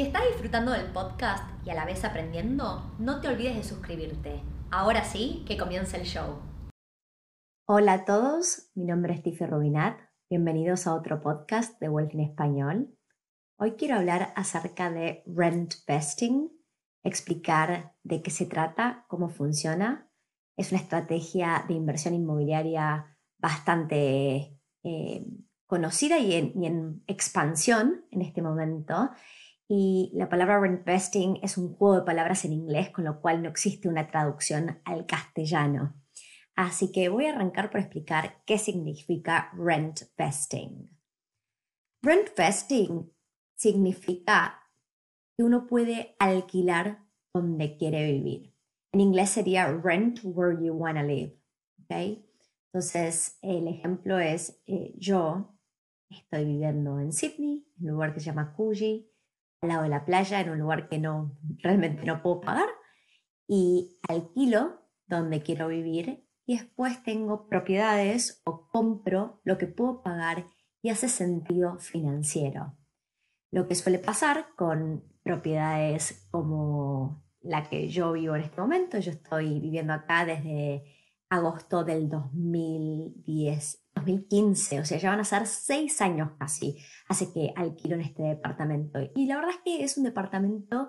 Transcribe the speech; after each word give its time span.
Si 0.00 0.06
estás 0.06 0.22
disfrutando 0.28 0.72
del 0.72 0.86
podcast 0.92 1.44
y 1.62 1.68
a 1.68 1.74
la 1.74 1.84
vez 1.84 2.06
aprendiendo, 2.06 2.90
no 2.98 3.20
te 3.20 3.28
olvides 3.28 3.54
de 3.54 3.62
suscribirte. 3.62 4.40
Ahora 4.70 5.04
sí, 5.04 5.44
que 5.46 5.58
comience 5.58 5.94
el 5.98 6.04
show. 6.04 6.38
Hola 7.68 7.92
a 7.92 8.04
todos, 8.06 8.70
mi 8.74 8.86
nombre 8.86 9.12
es 9.12 9.22
Tiffy 9.22 9.44
Rubinat. 9.44 10.00
Bienvenidos 10.30 10.86
a 10.86 10.94
otro 10.94 11.20
podcast 11.20 11.78
de 11.82 11.90
Wealth 11.90 12.14
en 12.14 12.20
Español. 12.20 12.96
Hoy 13.58 13.72
quiero 13.72 13.96
hablar 13.96 14.32
acerca 14.36 14.90
de 14.90 15.22
rent 15.26 15.74
vesting, 15.86 16.50
explicar 17.04 17.94
de 18.02 18.22
qué 18.22 18.30
se 18.30 18.46
trata, 18.46 19.04
cómo 19.06 19.28
funciona. 19.28 20.10
Es 20.56 20.72
una 20.72 20.80
estrategia 20.80 21.66
de 21.68 21.74
inversión 21.74 22.14
inmobiliaria 22.14 23.18
bastante 23.36 24.58
eh, 24.82 25.26
conocida 25.66 26.18
y 26.18 26.34
en, 26.34 27.04
expansión 27.06 28.06
en 28.10 28.22
este 28.22 28.40
momento. 28.40 29.10
Y 29.72 30.10
la 30.14 30.28
palabra 30.28 30.58
reinvesting 30.58 31.38
es 31.44 31.56
un 31.56 31.76
juego 31.76 32.00
de 32.00 32.04
palabras 32.04 32.44
en 32.44 32.52
inglés, 32.52 32.90
con 32.90 33.04
lo 33.04 33.20
cual 33.20 33.40
no 33.40 33.48
existe 33.48 33.88
una 33.88 34.08
traducción 34.08 34.80
al 34.84 35.06
castellano. 35.06 35.94
Así 36.56 36.90
que 36.90 37.08
voy 37.08 37.26
a 37.26 37.30
arrancar 37.30 37.70
por 37.70 37.78
explicar 37.78 38.42
qué 38.46 38.58
significa 38.58 39.52
rent 39.56 40.00
vesting. 40.18 40.90
Rent 42.02 42.36
vesting 42.36 43.12
significa 43.54 44.60
que 45.38 45.44
uno 45.44 45.68
puede 45.68 46.16
alquilar 46.18 47.06
donde 47.32 47.76
quiere 47.76 48.10
vivir. 48.10 48.52
En 48.92 48.98
inglés 48.98 49.30
sería 49.30 49.72
rent 49.72 50.18
where 50.24 50.58
you 50.60 50.74
want 50.74 50.98
to 50.98 51.04
live. 51.04 51.40
Entonces, 52.72 53.38
el 53.40 53.68
ejemplo 53.68 54.18
es, 54.18 54.60
eh, 54.66 54.94
yo 54.96 55.60
Estoy 56.10 56.44
viviendo 56.44 56.98
en 56.98 57.12
Sydney, 57.12 57.64
en 57.78 57.84
un 57.84 57.92
lugar 57.92 58.12
que 58.12 58.18
se 58.18 58.26
llama 58.26 58.52
Coogee, 58.56 59.09
al 59.62 59.68
lado 59.68 59.82
de 59.82 59.88
la 59.88 60.04
playa, 60.04 60.40
en 60.40 60.50
un 60.50 60.58
lugar 60.58 60.88
que 60.88 60.98
no 60.98 61.36
realmente 61.58 62.04
no 62.04 62.22
puedo 62.22 62.40
pagar, 62.40 62.68
y 63.46 63.98
alquilo 64.08 64.80
donde 65.06 65.42
quiero 65.42 65.68
vivir 65.68 66.24
y 66.46 66.56
después 66.56 67.02
tengo 67.02 67.48
propiedades 67.48 68.42
o 68.44 68.68
compro 68.68 69.40
lo 69.44 69.58
que 69.58 69.66
puedo 69.66 70.02
pagar 70.02 70.46
y 70.82 70.90
hace 70.90 71.08
sentido 71.08 71.78
financiero. 71.78 72.76
Lo 73.50 73.66
que 73.66 73.74
suele 73.74 73.98
pasar 73.98 74.54
con 74.56 75.04
propiedades 75.22 76.28
como 76.30 77.24
la 77.40 77.68
que 77.68 77.88
yo 77.88 78.12
vivo 78.12 78.36
en 78.36 78.42
este 78.42 78.60
momento, 78.60 78.98
yo 78.98 79.10
estoy 79.10 79.60
viviendo 79.60 79.92
acá 79.92 80.24
desde 80.24 80.84
agosto 81.28 81.84
del 81.84 82.08
2010, 82.08 83.89
2015, 84.00 84.80
o 84.80 84.84
sea, 84.84 84.98
ya 84.98 85.10
van 85.10 85.20
a 85.20 85.24
ser 85.24 85.46
seis 85.46 86.00
años 86.00 86.32
casi, 86.38 86.76
hace 87.08 87.32
que 87.32 87.52
alquilo 87.56 87.94
en 87.94 88.02
este 88.02 88.22
departamento. 88.22 88.98
Y 89.14 89.26
la 89.26 89.36
verdad 89.36 89.52
es 89.52 89.60
que 89.64 89.84
es 89.84 89.96
un 89.96 90.04
departamento 90.04 90.88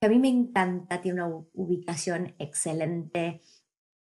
que 0.00 0.06
a 0.06 0.10
mí 0.10 0.18
me 0.18 0.28
encanta, 0.28 1.00
tiene 1.00 1.22
una 1.22 1.44
ubicación 1.54 2.34
excelente, 2.38 3.40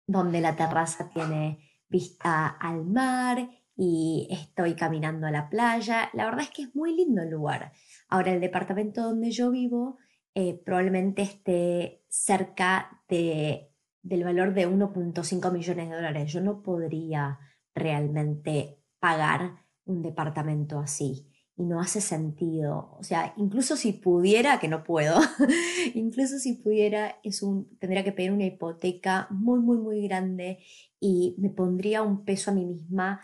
donde 0.07 0.41
la 0.41 0.57
terraza 0.57 1.09
tiene 1.09 1.71
vista 1.89 2.47
al 2.47 2.85
mar 2.85 3.49
y 3.77 4.29
estoy 4.31 4.75
caminando 4.75 5.27
a 5.27 5.31
la 5.31 5.49
playa. 5.49 6.11
La 6.13 6.25
verdad 6.25 6.43
es 6.43 6.51
que 6.51 6.63
es 6.63 6.75
muy 6.75 6.95
lindo 6.95 7.23
el 7.23 7.31
lugar. 7.31 7.73
Ahora, 8.09 8.33
el 8.33 8.41
departamento 8.41 9.03
donde 9.03 9.31
yo 9.31 9.51
vivo 9.51 9.99
eh, 10.35 10.61
probablemente 10.65 11.23
esté 11.23 12.05
cerca 12.09 13.03
de 13.09 13.71
del 14.03 14.25
valor 14.25 14.55
de 14.55 14.69
1.5 14.69 15.53
millones 15.53 15.91
de 15.91 15.95
dólares. 15.95 16.33
Yo 16.33 16.41
no 16.41 16.63
podría 16.63 17.39
realmente 17.75 18.79
pagar 18.99 19.65
un 19.85 20.03
departamento 20.03 20.79
así 20.79 21.27
y 21.57 21.65
no 21.65 21.81
hace 21.81 22.01
sentido. 22.01 22.97
O 22.99 23.03
sea, 23.03 23.35
incluso 23.37 23.77
si 23.77 23.93
pudiera, 23.93 24.59
que 24.59 24.69
no 24.69 24.83
puedo, 24.83 25.21
incluso 25.95 26.39
si 26.39 26.55
pudiera, 26.55 27.17
es 27.23 27.43
un, 27.43 27.77
tendría 27.79 28.03
que 28.03 28.13
pedir 28.13 28.33
una 28.33 28.47
hipoteca 28.47 29.27
muy, 29.31 29.61
muy, 29.61 29.77
muy 29.77 30.03
grande 30.03 30.59
y 30.99 31.35
me 31.39 31.51
pondría 31.51 32.03
un 32.03 32.25
peso 32.25 32.51
a 32.51 32.55
mí 32.55 32.65
misma 32.65 33.21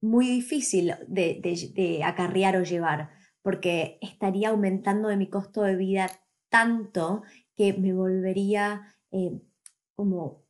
muy 0.00 0.28
difícil 0.28 0.94
de, 1.08 2.02
acarrear 2.04 2.56
o 2.56 2.64
llevar, 2.64 3.10
porque 3.40 3.98
estaría 4.00 4.50
aumentando 4.50 5.08
de 5.08 5.16
mi 5.16 5.28
costo 5.28 5.62
de 5.62 5.76
vida 5.76 6.10
tanto 6.50 7.22
que 7.56 7.72
me 7.72 7.92
volvería 7.94 8.82
eh, 9.10 9.40
como 9.94 10.41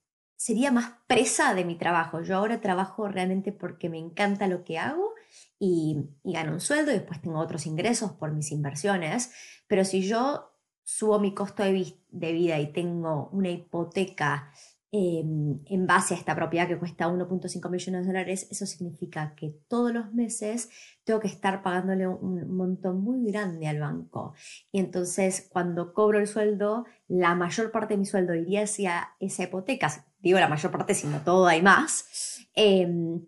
sería 0.43 0.73
más 0.73 0.95
presa 1.07 1.55
de 1.55 1.65
mi 1.65 1.77
trabajo. 1.77 2.21
Yo 2.21 2.37
ahora 2.37 2.61
trabajo 2.61 3.07
realmente 3.07 3.53
porque 3.53 3.89
me 3.89 3.99
encanta 3.99 4.49
lo 4.49 4.65
que 4.65 4.77
hago 4.77 5.15
y, 5.61 6.11
gano 6.25 6.55
un 6.55 6.61
sueldo 6.61 6.91
y 6.91 6.95
después 6.95 7.23
tengo 7.23 7.39
otros 7.39 7.65
ingresos 7.65 8.11
por 8.11 8.33
mis 8.33 8.51
inversiones, 8.51 9.31
pero 9.69 9.85
si 9.85 10.03
yo 10.03 10.51
subo 10.83 11.21
mi 11.21 11.33
costo 11.33 11.63
de, 11.63 11.95
vida 12.11 12.59
y 12.59 12.73
tengo 12.73 13.29
una 13.29 13.51
hipoteca 13.51 14.51
em, 14.91 15.61
en 15.67 15.87
base 15.87 16.15
a 16.15 16.17
esta 16.17 16.35
propiedad 16.35 16.67
que 16.67 16.77
cuesta 16.77 17.07
1.5 17.07 17.71
millones 17.71 18.01
de 18.03 18.07
dólares, 18.13 18.49
eso 18.51 18.67
significa 18.67 19.37
que 19.37 19.55
todos 19.69 19.95
los 19.95 20.13
meses 20.13 20.71
tengo 21.05 21.21
que 21.21 21.29
estar 21.29 21.63
pagándole 21.63 22.09
un 22.09 22.53
montón 22.57 23.01
muy 23.01 23.31
grande 23.31 23.69
al 23.69 23.79
banco. 23.79 24.35
Y 24.73 24.81
entonces 24.81 25.49
cuando 25.53 25.95
cobro 25.95 26.19
el 26.19 26.27
sueldo, 26.27 26.85
la 27.07 27.37
mayor 27.37 27.71
parte 27.71 27.95
de 27.95 27.99
mi 27.99 28.07
sueldo 28.07 28.35
iría 28.35 28.65
hacia 28.65 29.11
esa 29.21 29.45
hipoteca. 29.45 30.12
Digo 30.22 30.38
la 30.38 30.49
mayor 30.49 30.71
parte, 30.72 30.94
sino 30.94 31.21
todo 31.21 31.47
hay 31.47 31.62
más. 31.62 32.47
Em, 32.55 33.27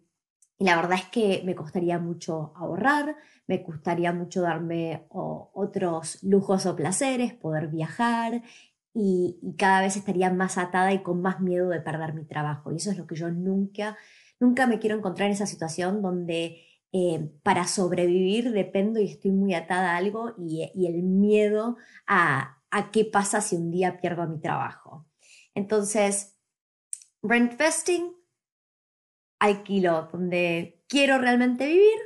y 0.58 0.64
la 0.64 0.76
verdad 0.76 0.98
es 0.98 1.06
que 1.06 1.42
me 1.44 1.54
costaría 1.54 1.98
mucho 1.98 2.52
ahorrar, 2.56 3.16
me 3.46 3.58
gustaría 3.58 4.12
mucho 4.12 4.42
darme 4.42 5.06
otros 5.10 6.22
lujos 6.22 6.66
o 6.66 6.76
placeres, 6.76 7.34
poder 7.34 7.68
viajar 7.68 8.42
y, 8.94 9.38
y, 9.42 9.56
cada 9.56 9.80
vez 9.80 9.96
estaría 9.96 10.30
más 10.30 10.56
atada 10.56 10.92
y 10.92 11.02
con 11.02 11.20
más 11.20 11.40
miedo 11.40 11.68
de 11.68 11.80
perder 11.80 12.14
mi 12.14 12.24
trabajo. 12.24 12.72
Y 12.72 12.76
eso 12.76 12.90
es 12.92 12.96
lo 12.96 13.06
que 13.06 13.16
yo 13.16 13.30
nunca, 13.30 13.98
nunca 14.38 14.66
me 14.66 14.78
quiero 14.78 14.96
encontrar 14.96 15.26
en 15.26 15.34
esa 15.34 15.46
situación 15.46 16.00
donde 16.00 16.62
eh, 16.96 17.28
para 17.42 17.66
sobrevivir 17.66 18.52
dependo 18.52 19.00
y 19.00 19.06
estoy 19.06 19.32
muy 19.32 19.52
atada 19.52 19.94
a 19.94 19.96
algo 19.96 20.32
y, 20.38 20.62
el 20.86 21.02
miedo 21.02 21.76
a, 22.06 22.62
qué 22.92 23.04
pasa 23.04 23.40
si 23.40 23.56
un 23.56 23.72
día 23.72 24.00
pierdo 24.00 24.28
mi 24.28 24.38
trabajo. 24.38 25.04
Entonces, 25.56 26.33
rent 27.24 27.58
vesting, 27.58 28.12
alquilo 29.40 30.08
donde 30.12 30.84
quiero 30.88 31.18
realmente 31.18 31.66
vivir 31.66 31.98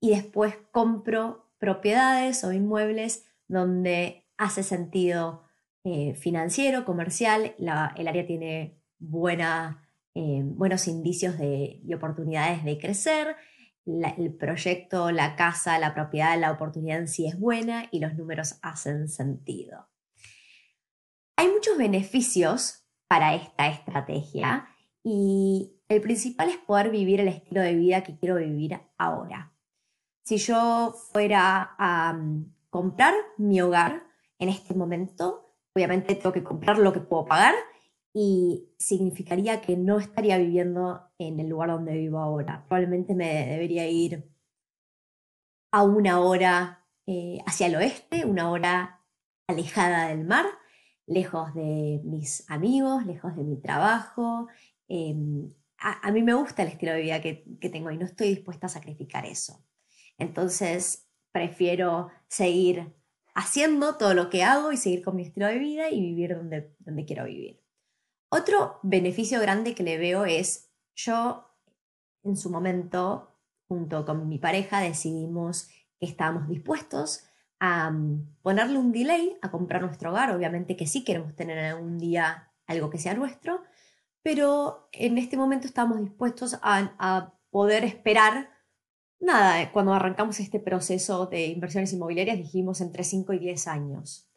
y 0.00 0.10
después 0.10 0.56
compro 0.70 1.50
propiedades 1.58 2.44
o 2.44 2.52
inmuebles 2.52 3.26
donde 3.48 4.28
hace 4.36 4.62
sentido 4.62 5.44
eh, 5.84 6.14
financiero, 6.14 6.84
comercial, 6.84 7.54
el 7.58 8.08
área 8.08 8.26
tiene 8.26 8.78
eh, 10.14 10.42
buenos 10.44 10.88
indicios 10.88 11.38
de, 11.38 11.80
y 11.82 11.94
oportunidades 11.94 12.62
de 12.64 12.78
crecer, 12.78 13.36
el 13.86 14.34
proyecto, 14.34 15.10
la 15.10 15.36
casa, 15.36 15.78
la 15.78 15.94
propiedad, 15.94 16.38
la 16.38 16.52
oportunidad 16.52 16.98
en 16.98 17.08
sí 17.08 17.26
es 17.26 17.38
buena 17.38 17.88
y 17.90 18.00
los 18.00 18.14
números 18.14 18.58
hacen 18.62 19.08
sentido. 19.08 19.88
Hay 21.36 21.48
muchos 21.48 21.78
beneficios 21.78 22.79
para 23.10 23.34
esta 23.34 23.66
estrategia 23.66 24.68
y 25.02 25.82
el 25.88 26.00
principal 26.00 26.48
es 26.48 26.58
poder 26.58 26.90
vivir 26.90 27.18
el 27.18 27.26
estilo 27.26 27.60
de 27.60 27.74
vida 27.74 28.04
que 28.04 28.16
quiero 28.16 28.36
vivir 28.36 28.80
ahora. 28.98 29.52
Si 30.24 30.36
yo 30.36 30.94
fuera 31.12 31.74
a 31.76 32.12
mm, 32.12 32.54
comprar 32.70 33.14
mi 33.36 33.60
hogar 33.60 34.04
en 34.38 34.48
este 34.48 34.74
momento, 34.74 35.56
obviamente 35.74 36.14
tengo 36.14 36.32
que 36.32 36.44
comprar 36.44 36.78
lo 36.78 36.92
que 36.92 37.00
puedo 37.00 37.24
pagar 37.24 37.54
y 38.14 38.68
significaría 38.78 39.60
que 39.60 39.76
no 39.76 39.98
estaría 39.98 40.38
viviendo 40.38 41.10
en 41.18 41.40
el 41.40 41.48
lugar 41.48 41.70
donde 41.70 41.96
vivo 41.96 42.20
ahora. 42.20 42.64
Probablemente 42.68 43.16
me 43.16 43.46
debería 43.46 43.88
ir 43.88 44.32
a 45.72 45.82
una 45.82 46.20
hora 46.20 46.86
eh, 47.08 47.40
hacia 47.44 47.66
el 47.66 47.74
oeste, 47.74 48.24
una 48.24 48.52
hora 48.52 49.02
alejada 49.48 50.06
del 50.06 50.24
mar, 50.24 50.46
lejos 51.10 51.52
de 51.54 52.00
mis 52.04 52.48
amigos, 52.48 53.04
lejos 53.04 53.36
de 53.36 53.42
mi 53.42 53.56
trabajo. 53.60 54.46
Em, 54.88 55.52
a, 55.76 56.10
mí 56.12 56.22
me 56.22 56.34
gusta 56.34 56.62
el 56.62 56.68
estilo 56.68 56.92
de 56.92 57.02
vida 57.02 57.20
que, 57.20 57.44
tengo 57.72 57.90
y 57.90 57.98
no 57.98 58.06
estoy 58.06 58.28
dispuesta 58.28 58.66
a 58.66 58.70
sacrificar 58.70 59.26
eso. 59.26 59.64
Entonces, 60.18 61.08
prefiero 61.32 62.10
seguir 62.28 62.94
haciendo 63.34 63.96
todo 63.96 64.14
lo 64.14 64.30
que 64.30 64.44
hago 64.44 64.70
y 64.70 64.76
seguir 64.76 65.02
con 65.02 65.16
mi 65.16 65.22
estilo 65.22 65.48
de 65.48 65.58
vida 65.58 65.90
y 65.90 66.00
vivir 66.00 66.36
donde, 66.36 66.74
donde 66.78 67.04
quiero 67.04 67.24
vivir. 67.24 67.60
Otro 68.28 68.78
beneficio 68.84 69.40
grande 69.40 69.74
que 69.74 69.82
le 69.82 69.98
veo 69.98 70.26
es, 70.26 70.70
yo 70.94 71.50
en 72.22 72.36
su 72.36 72.50
momento, 72.50 73.36
junto 73.66 74.04
con 74.06 74.28
mi 74.28 74.38
pareja, 74.38 74.80
decidimos 74.80 75.68
que 75.98 76.06
estábamos 76.06 76.48
dispuestos 76.48 77.24
a 77.60 77.90
mm, 77.90 78.38
ponerle 78.42 78.78
un 78.78 78.90
delay 78.90 79.36
a 79.42 79.50
comprar 79.50 79.82
nuestro 79.82 80.10
hogar. 80.10 80.32
Obviamente 80.32 80.76
que 80.76 80.86
sí 80.86 81.04
queremos 81.04 81.36
tener 81.36 81.58
algún 81.58 81.98
día 81.98 82.50
algo 82.66 82.90
que 82.90 82.98
sea 82.98 83.14
nuestro, 83.14 83.62
pero 84.22 84.88
en 84.92 85.18
este 85.18 85.36
momento 85.36 85.66
estamos 85.66 86.00
dispuestos 86.00 86.58
a, 86.62 87.34
poder 87.50 87.82
esperar 87.82 88.48
nada, 89.18 89.72
cuando 89.72 89.92
arrancamos 89.92 90.38
este 90.38 90.60
proceso 90.60 91.26
de 91.26 91.46
inversiones 91.46 91.92
inmobiliarias 91.92 92.38
dijimos 92.38 92.80
entre 92.80 93.02
5 93.02 93.32
y 93.32 93.38
10 93.40 93.66
años. 93.66 94.30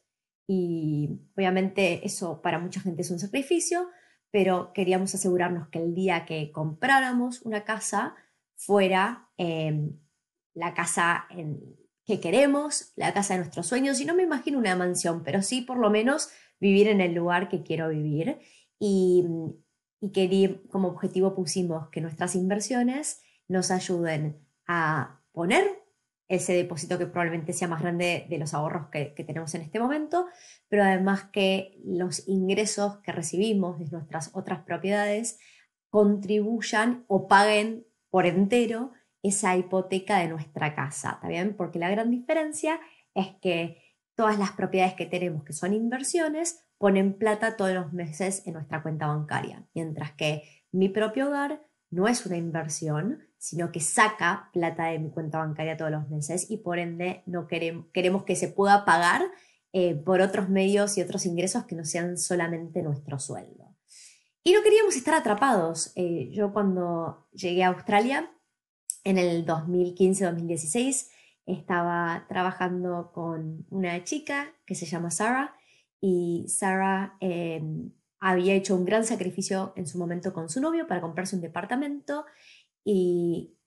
Y 0.48 1.22
obviamente 1.38 2.04
eso 2.08 2.42
para 2.42 2.58
mucha 2.58 2.82
gente 2.82 3.04
es 3.04 3.12
un 3.12 3.20
sacrificio, 3.20 3.88
pero 4.32 4.74
queríamos 4.74 5.14
asegurarnos 5.14 5.68
que 5.68 5.78
el 5.78 5.94
día 5.94 6.26
que 6.26 6.52
compráramos 6.52 7.44
una 7.44 7.66
casa 7.66 8.16
fuera 8.56 9.30
em, 9.38 10.00
la 10.56 10.74
casa 10.74 11.28
que 12.06 12.20
queremos, 12.20 12.92
la 12.96 13.14
casa 13.14 13.34
de 13.34 13.40
nuestros 13.40 13.68
sueños. 13.68 14.00
Y 14.00 14.06
no 14.06 14.16
me 14.16 14.24
imagino 14.24 14.60
una 14.60 14.76
mansión, 14.76 15.24
pero 15.24 15.42
sí 15.42 15.62
por 15.62 15.78
lo 15.78 15.90
menos 15.90 16.30
vivir 16.60 16.88
en 16.88 17.02
el 17.02 17.14
lugar 17.14 17.50
que 17.50 17.64
quiero 17.64 17.90
vivir. 17.90 18.40
Y, 18.80 19.26
y 20.02 20.48
como 20.70 20.90
objetivo 20.90 21.36
pusimos 21.36 21.90
que 21.90 22.02
nuestras 22.02 22.36
inversiones 22.36 23.22
nos 23.48 23.72
ayuden 23.72 24.46
a 24.68 25.22
poner 25.32 25.84
ese 26.28 26.54
depósito 26.54 26.98
que 26.98 27.06
probablemente 27.06 27.54
sea 27.54 27.68
más 27.68 27.82
grande 27.82 28.26
de 28.30 28.38
los 28.38 28.54
ahorros 28.54 28.88
que, 28.90 29.14
tenemos 29.16 29.54
en 29.56 29.62
este 29.62 29.80
momento, 29.80 30.28
pero 30.68 30.84
además 30.84 31.26
que 31.32 31.80
los 31.84 32.28
ingresos 32.28 32.98
que 33.00 33.12
recibimos 33.12 33.80
de 33.80 33.86
nuestras 33.92 34.32
otras 34.34 34.64
propiedades 34.64 35.40
contribuyan 35.90 37.04
o 37.08 37.28
paguen 37.28 37.86
por 38.10 38.26
entero 38.26 38.92
esa 39.24 39.56
hipoteca 39.56 40.20
de 40.20 40.28
nuestra 40.28 40.76
casa, 40.76 41.14
¿está 41.16 41.28
bien? 41.30 41.56
Porque 41.56 41.80
la 41.80 41.90
gran 41.90 42.12
diferencia 42.12 42.80
es 43.16 43.28
que 43.42 43.82
todas 44.16 44.38
las 44.38 44.52
propiedades 44.52 44.94
que 44.94 45.06
tenemos 45.06 45.44
que 45.44 45.54
son 45.54 45.74
inversiones 45.74 46.64
ponen 46.78 47.18
plata 47.18 47.56
todos 47.56 47.74
los 47.74 47.94
meses 47.94 48.46
en 48.46 48.54
nuestra 48.54 48.84
cuenta 48.84 49.08
bancaria, 49.08 49.66
mientras 49.74 50.12
que 50.12 50.44
mi 50.72 50.90
propio 50.90 51.28
hogar 51.28 51.66
no 51.90 52.08
es 52.08 52.26
una 52.26 52.38
inversión, 52.38 53.24
sino 53.38 53.72
que 53.72 53.80
saca 53.80 54.50
plata 54.52 54.86
de 54.86 55.00
mi 55.00 55.10
cuenta 55.10 55.38
bancaria 55.38 55.78
todos 55.78 55.92
los 55.92 56.10
meses 56.10 56.50
y 56.50 56.58
por 56.58 56.80
ende 56.80 57.24
no 57.26 57.48
queremos, 57.48 57.86
queremos 57.94 58.24
que 58.24 58.36
se 58.36 58.50
pueda 58.50 58.84
pagar 58.84 59.22
eh, 59.72 59.96
por 59.96 60.20
otros 60.20 60.50
medios 60.50 60.98
y 60.98 61.02
otros 61.02 61.26
ingresos 61.26 61.66
que 61.66 61.76
no 61.76 61.86
sean 61.86 62.18
solamente 62.18 62.82
nuestro 62.82 63.20
sueldo. 63.20 63.76
Y 64.44 64.54
no 64.54 64.62
queríamos 64.62 64.96
estar 64.96 65.14
atrapados. 65.14 65.94
Eh, 65.96 66.30
yo 66.32 66.52
cuando 66.52 67.28
llegué 67.32 67.64
a 67.64 67.70
Australia 67.70 68.30
en 69.04 69.18
el 69.18 69.46
2015-2016 69.46 71.10
estaba 71.46 72.26
trabajando 72.30 73.12
con 73.14 73.66
una 73.70 74.04
chica 74.04 74.54
que 74.66 74.76
se 74.76 74.86
llama 74.86 75.12
Sarah 75.12 75.56
y 76.00 76.46
Sarah 76.48 77.18
em, 77.20 77.92
había 78.20 78.54
hecho 78.54 78.76
un 78.76 78.86
gran 78.86 79.06
sacrificio 79.06 79.74
en 79.76 79.88
su 79.88 79.98
momento 79.98 80.34
con 80.34 80.50
su 80.50 80.62
novio 80.62 80.88
para 80.88 81.02
comprarse 81.02 81.36
un 81.36 81.42
departamento 81.42 82.26
y 82.86 83.58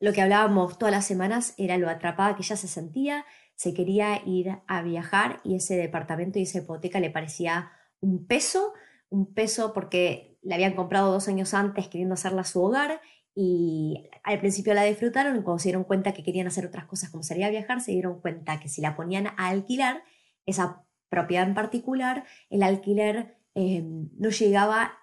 lo 0.00 0.12
que 0.12 0.22
hablábamos 0.22 0.78
todas 0.78 0.94
las 0.94 1.06
semanas 1.06 1.54
era 1.58 1.76
lo 1.78 1.88
atrapada 1.88 2.34
que 2.34 2.42
ella 2.42 2.56
se 2.56 2.68
sentía, 2.68 3.24
se 3.54 3.74
quería 3.74 4.22
ir 4.26 4.58
a 4.66 4.82
viajar 4.82 5.40
y 5.44 5.54
ese 5.54 5.76
departamento 5.76 6.38
y 6.38 6.42
esa 6.42 6.58
hipoteca 6.58 6.98
le 6.98 7.10
parecía 7.10 7.70
un 8.00 8.26
peso, 8.26 8.72
un 9.10 9.32
peso 9.32 9.72
porque 9.72 10.38
la 10.42 10.54
habían 10.54 10.74
comprado 10.74 11.12
dos 11.12 11.28
años 11.28 11.52
antes 11.52 11.88
queriendo 11.88 12.14
hacerla 12.14 12.44
su 12.44 12.62
hogar 12.64 13.00
y 13.34 14.08
al 14.22 14.40
principio 14.40 14.74
la 14.74 14.84
disfrutaron 14.84 15.36
y 15.36 15.42
cuando 15.42 15.58
se 15.58 15.68
dieron 15.68 15.84
cuenta 15.84 16.12
que 16.12 16.22
querían 16.22 16.46
hacer 16.46 16.66
otras 16.66 16.86
cosas 16.86 17.10
como 17.10 17.22
sería 17.22 17.50
viajar, 17.50 17.80
se 17.80 17.92
dieron 17.92 18.20
cuenta 18.20 18.60
que 18.60 18.68
si 18.68 18.80
la 18.80 18.96
ponían 18.96 19.28
a 19.28 19.48
alquilar, 19.48 20.02
esa 20.46 20.84
propiedad 21.08 21.46
en 21.46 21.54
particular, 21.54 22.24
el 22.50 22.62
alquiler 22.62 23.36
eh, 23.54 23.82
no 23.82 24.30
llegaba 24.30 24.94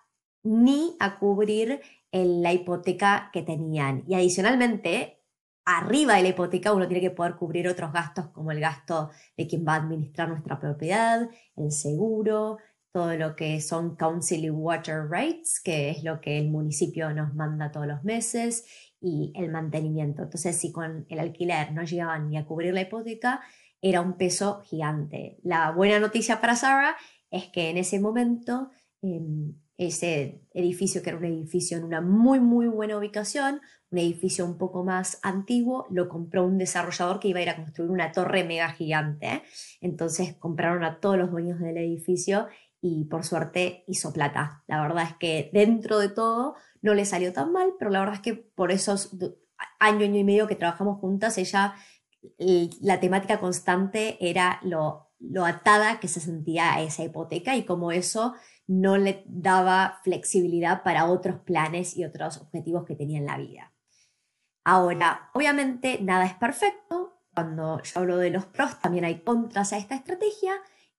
ni 0.44 0.95
a 1.00 1.19
cubrir 1.19 1.81
la 2.12 2.53
hipoteca 2.53 3.29
que 3.33 3.41
tenían. 3.41 4.03
Y 4.07 4.15
adicionalmente, 4.15 5.21
arriba 5.65 6.15
de 6.15 6.24
la 6.24 6.29
hipoteca 6.29 6.74
uno 6.74 6.88
tiene 6.88 7.01
que 7.01 7.12
poder 7.12 7.35
cubrir 7.35 7.68
otros 7.68 7.91
gastos 7.91 8.27
como 8.29 8.51
el 8.51 8.59
gasto 8.59 9.12
de 9.35 9.47
quien 9.47 9.65
va 9.68 9.74
a 9.74 9.77
administrar 9.77 10.29
nuestra 10.29 10.59
propiedad, 10.59 11.29
el 11.56 11.71
seguro, 11.71 12.57
todo 12.92 13.16
lo 13.16 13.36
que 13.36 13.62
son 13.62 13.95
Council 13.95 14.50
Water 14.51 15.07
Rates, 15.10 15.60
que 15.63 15.89
es 15.89 16.04
lo 16.04 16.19
que 16.22 16.38
el 16.39 16.50
municipio 16.50 17.13
nos 17.13 17.34
manda 17.36 17.72
todos 17.72 17.88
los 17.88 18.04
meses, 18.04 18.66
y 19.00 19.31
el 19.36 19.51
mantenimiento. 19.51 20.24
Entonces, 20.24 20.56
si 20.57 20.72
con 20.72 21.06
el 21.10 21.19
alquiler 21.19 21.72
no 21.74 21.84
llegaban 21.84 22.30
ni 22.30 22.38
a 22.38 22.45
cubrir 22.45 22.74
la 22.74 22.81
hipoteca, 22.81 23.42
era 23.81 24.01
un 24.01 24.18
peso 24.18 24.62
gigante. 24.63 25.38
La 25.44 25.72
buena 25.72 26.00
noticia 26.00 26.42
para 26.42 26.56
Sarah 26.56 26.95
es 27.30 27.48
que 27.48 27.69
en 27.69 27.78
ese 27.78 28.00
momento 28.00 28.72
em, 29.01 29.54
ese 29.78 30.42
edificio, 30.54 31.04
que 31.04 31.10
era 31.10 31.19
un 31.19 31.25
edificio 31.25 31.78
en 31.78 31.84
una 31.84 32.01
muy, 32.01 32.39
muy 32.39 32.68
buena 32.68 32.98
ubicación, 32.98 33.62
un 33.92 33.98
edificio 34.00 34.45
un 34.45 34.57
poco 34.57 34.84
más 34.84 35.19
antiguo, 35.22 35.86
lo 35.92 36.10
compró 36.10 36.45
un 36.45 36.57
desarrollador 36.57 37.19
que 37.19 37.30
iba 37.30 37.39
a 37.39 37.44
ir 37.44 37.50
a 37.50 37.56
construir 37.56 37.92
una 37.92 38.12
torre 38.12 38.44
mega 38.44 38.69
gigante. 38.69 39.44
Entonces 39.80 40.34
compraron 40.36 40.84
a 40.84 41.00
todos 41.00 41.18
los 41.18 41.31
dueños 41.31 41.60
del 41.60 41.78
edificio 41.78 42.48
y 42.81 43.06
por 43.06 43.25
suerte 43.25 43.83
hizo 43.88 44.13
plata. 44.13 44.63
La 44.68 44.81
verdad 44.81 45.03
es 45.03 45.15
que 45.18 45.50
dentro 45.53 46.00
de 46.00 46.09
todo 46.09 46.56
no 46.81 46.94
le 46.94 47.06
salió 47.06 47.33
tan 47.33 47.51
mal, 47.51 47.74
pero 47.79 47.91
la 47.91 48.00
verdad 48.00 48.15
es 48.15 48.21
que 48.21 48.33
por 48.33 48.71
esos 48.71 49.15
año, 49.79 50.06
año 50.06 50.19
y 50.19 50.24
medio 50.24 50.47
que 50.47 50.56
trabajamos 50.56 51.00
juntas, 51.00 51.38
ella, 51.38 51.75
la 52.81 53.00
temática 53.00 53.39
constante 53.39 54.18
era 54.19 54.59
lo, 54.63 55.12
lo 55.19 55.45
atada 55.45 56.00
que 56.00 56.07
se 56.07 56.19
sentía 56.19 56.74
a 56.74 56.81
esa 56.81 57.03
hipoteca 57.03 57.56
y 57.56 57.63
como 57.63 57.91
eso 57.91 58.35
no 58.68 58.97
le 58.97 59.24
daba 59.27 60.00
flexibilidad 60.03 60.83
para 60.83 61.06
otros 61.06 61.39
planes 61.39 61.95
y 61.95 62.06
otros 62.06 62.38
objetivos 62.38 62.85
que 62.85 62.95
tenía 62.95 63.18
en 63.18 63.25
la 63.25 63.38
vida. 63.38 63.74
Ahora, 64.63 65.29
obviamente 65.33 66.00
nada 66.01 66.25
es 66.25 66.33
perfecto. 66.33 67.21
Cuando 67.33 67.81
yo 67.81 68.00
hablo 68.00 68.18
de 68.18 68.31
los 68.31 68.45
pros, 68.45 68.79
también 68.79 69.06
hay 69.06 69.21
contras 69.21 69.71
a 69.71 69.77
esta 69.77 69.95
estrategia 69.95 70.53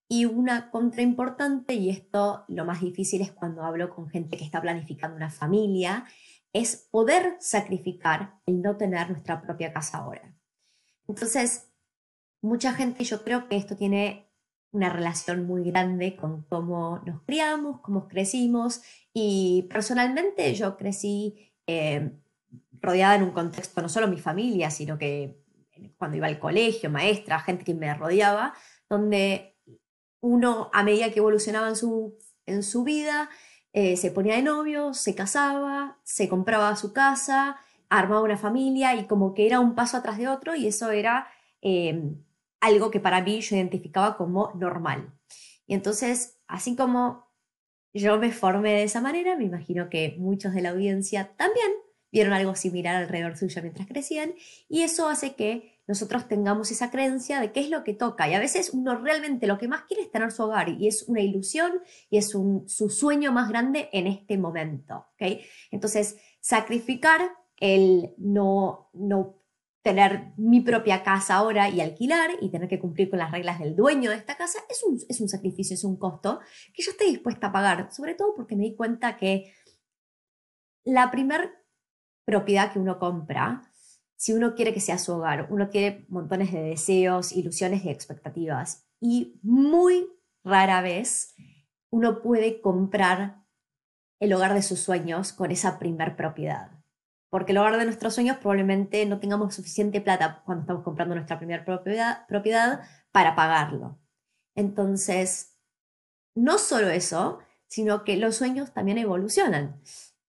y 0.09 0.25
una 0.25 0.71
contra 0.71 1.03
importante, 1.03 1.75
y 1.75 1.91
esto 1.91 2.45
lo 2.49 2.65
más 2.65 2.81
difícil 2.81 3.21
es 3.21 3.31
cuando 3.33 3.63
hablo 3.63 3.95
con 3.95 4.09
gente 4.09 4.37
que 4.37 4.45
está 4.45 4.61
planificando 4.61 5.17
una 5.17 5.31
familia, 5.31 6.07
es 6.53 6.89
poder 6.91 7.37
sacrificar 7.41 8.41
el 8.47 8.63
no 8.63 8.77
tener 8.77 9.11
nuestra 9.11 9.43
propia 9.43 9.73
casa 9.73 9.99
ahora. 9.99 10.35
Entonces, 11.07 11.71
mucha 12.41 12.73
gente, 12.73 13.05
yo 13.05 13.23
creo 13.23 13.49
que 13.49 13.57
esto 13.57 13.77
tiene 13.77 14.29
una 14.71 14.91
relación 14.91 15.47
muy 15.47 15.63
grande 15.65 16.17
con 16.17 16.43
cómo 16.43 17.03
nos 17.05 17.23
criamos, 17.23 17.81
cómo 17.81 18.09
crecimos 18.09 18.83
y 19.13 19.67
personalmente 19.71 20.55
yo 20.55 20.77
crecí 20.77 21.53
eh, 21.67 22.13
rodeada 22.81 23.17
en 23.17 23.23
un 23.25 23.31
contexto, 23.31 23.81
no 23.83 23.89
solo 23.89 24.09
mi 24.09 24.19
familia, 24.19 24.71
sino 24.71 24.99
que 24.99 25.43
cuando 25.97 26.17
iba 26.17 26.27
al 26.27 26.39
colegio, 26.39 26.91
maestra, 26.91 27.41
gente 27.41 27.65
que 27.65 27.75
me 27.75 27.93
rodeaba, 27.95 28.55
donde 28.89 29.58
uno 30.21 30.71
a 30.73 30.83
medida 30.83 31.11
que 31.11 31.19
evolucionaba 31.19 31.69
en 31.69 31.77
su, 31.77 32.17
en 32.47 32.63
su 32.63 32.85
vida, 32.85 33.31
eh, 33.73 33.97
se 33.97 34.11
ponía 34.11 34.37
de 34.37 34.43
novio, 34.43 34.95
se 34.95 35.15
casaba, 35.15 35.99
se 36.03 36.29
compraba 36.29 36.75
su 36.77 36.93
casa, 36.93 37.57
armaba 37.89 38.23
una 38.23 38.37
familia 38.37 38.95
y 38.95 39.07
como 39.07 39.35
que 39.35 39.47
era 39.47 39.61
un 39.61 39.75
paso 39.75 39.97
atrás 39.97 40.19
de 40.19 40.29
otro 40.29 40.55
y 40.55 40.67
eso 40.67 40.91
era... 40.91 41.29
Eh, 41.63 42.15
algo 42.61 42.91
que 42.91 43.01
para 43.01 43.23
mí 43.23 43.41
yo 43.41 43.57
identificaba 43.57 44.17
como 44.17 44.53
normal. 44.55 45.13
Y 45.67 45.75
entonces, 45.75 46.41
así 46.47 46.77
como 46.77 47.29
yo 47.93 48.19
me 48.19 48.33
formé 48.33 48.73
de 48.73 48.83
esa 48.85 49.01
manera, 49.01 49.37
me 49.37 49.45
imagino 49.45 49.89
que 49.89 50.17
muchos 50.19 50.55
de 50.55 50.63
la 50.63 50.71
audiencia 50.71 51.35
también 51.37 51.71
vieron 52.11 52.33
algo 52.33 52.55
similar 52.55 52.97
alrededor 52.97 53.37
suyo 53.37 53.63
mientras 53.63 53.87
crecían, 53.87 54.35
y 54.69 54.83
eso 54.83 55.09
hace 55.09 55.35
que 55.35 55.79
nosotros 55.87 56.29
tengamos 56.29 56.71
esa 56.71 56.91
creencia 56.91 57.41
de 57.41 57.51
qué 57.51 57.61
es 57.61 57.71
lo 57.71 57.83
que 57.83 57.95
toca. 57.95 58.29
Y 58.29 58.35
a 58.35 58.39
veces 58.39 58.71
uno 58.75 58.95
realmente 58.97 59.47
lo 59.47 59.59
que 59.59 59.69
más 59.69 59.83
quiere 59.83 60.03
es 60.03 60.11
tener 60.11 60.31
su 60.31 60.43
hogar, 60.45 60.69
y 60.69 60.87
es 60.87 61.05
una 61.09 61.21
ilusión, 61.21 61.73
y 62.11 62.19
es 62.19 62.35
un, 62.35 62.69
su 62.69 62.91
sueño 62.91 63.33
más 63.33 63.49
grande 63.49 63.89
en 63.93 64.07
este 64.07 64.37
momento. 64.37 65.07
¿okay? 65.15 65.45
Entonces, 65.71 66.19
sacrificar 66.41 67.21
el 67.61 68.15
no, 68.19 68.91
no 68.93 69.39
tener 69.83 70.33
mi 70.37 70.61
propia 70.61 71.03
casa 71.03 71.37
ahora 71.37 71.71
y 71.71 71.81
alquilar 71.81 72.33
y 72.43 72.51
tener 72.51 72.69
que 72.69 72.79
cumplir 72.79 73.09
con 73.09 73.19
las 73.19 73.31
reglas 73.31 73.59
del 73.59 73.75
dueño 73.75 74.11
de 74.11 74.17
esta 74.17 74.37
casa 74.37 74.59
es 74.69 74.83
un, 74.83 74.99
es 75.09 75.21
un 75.21 75.29
sacrificio, 75.29 75.75
es 75.75 75.85
un 75.85 75.97
costo 75.97 76.41
que 76.75 76.83
yo 76.83 76.91
estoy 76.91 77.09
dispuesta 77.09 77.47
a 77.47 77.53
pagar, 77.53 77.91
sobre 77.91 78.15
todo 78.15 78.35
porque 78.35 78.55
me 78.55 78.65
di 78.65 78.77
cuenta 78.77 79.17
que 79.17 79.55
la 80.85 81.11
primer 81.11 81.53
propiedad 82.29 82.71
que 82.71 82.79
uno 82.79 82.99
compra, 82.99 83.63
si 84.15 84.35
uno 84.35 84.55
quiere 84.55 84.75
que 84.75 84.81
sea 84.81 84.99
su 84.99 85.15
hogar, 85.15 85.47
uno 85.49 85.71
tiene 85.71 86.05
montones 86.11 86.53
de 86.53 86.61
deseos, 86.61 87.33
ilusiones 87.33 87.87
y 87.87 87.89
expectativas 87.89 88.87
y 89.01 89.41
muy 89.43 90.11
rara 90.45 90.83
vez 90.83 91.35
uno 91.91 92.21
puede 92.21 92.61
comprar 92.61 93.45
el 94.21 94.35
hogar 94.35 94.53
de 94.53 94.61
sus 94.61 94.79
sueños 94.79 95.33
con 95.33 95.51
esa 95.51 95.79
primer 95.79 96.17
propiedad 96.17 96.79
porque 97.31 97.53
el 97.53 97.59
hogar 97.59 97.79
de 97.79 97.85
nuestros 97.85 98.15
sueños 98.15 98.39
probablemente 98.39 99.05
no 99.07 99.21
tengamos 99.21 99.55
suficiente 99.55 100.01
plata 100.01 100.43
cuando 100.45 100.63
estamos 100.63 100.83
comprando 100.83 101.15
nuestra 101.15 101.39
primera 101.39 101.65
propiedad, 101.65 102.27
propiedad 102.27 102.83
para 103.13 103.35
pagarlo. 103.35 103.99
Entonces, 104.55 105.57
no 106.35 106.59
solo 106.59 106.89
eso, 106.89 107.39
sino 107.67 108.05
que 108.05 108.17
los 108.17 108.37
sueños 108.37 108.73
también 108.73 108.99
evolucionan. 108.99 109.81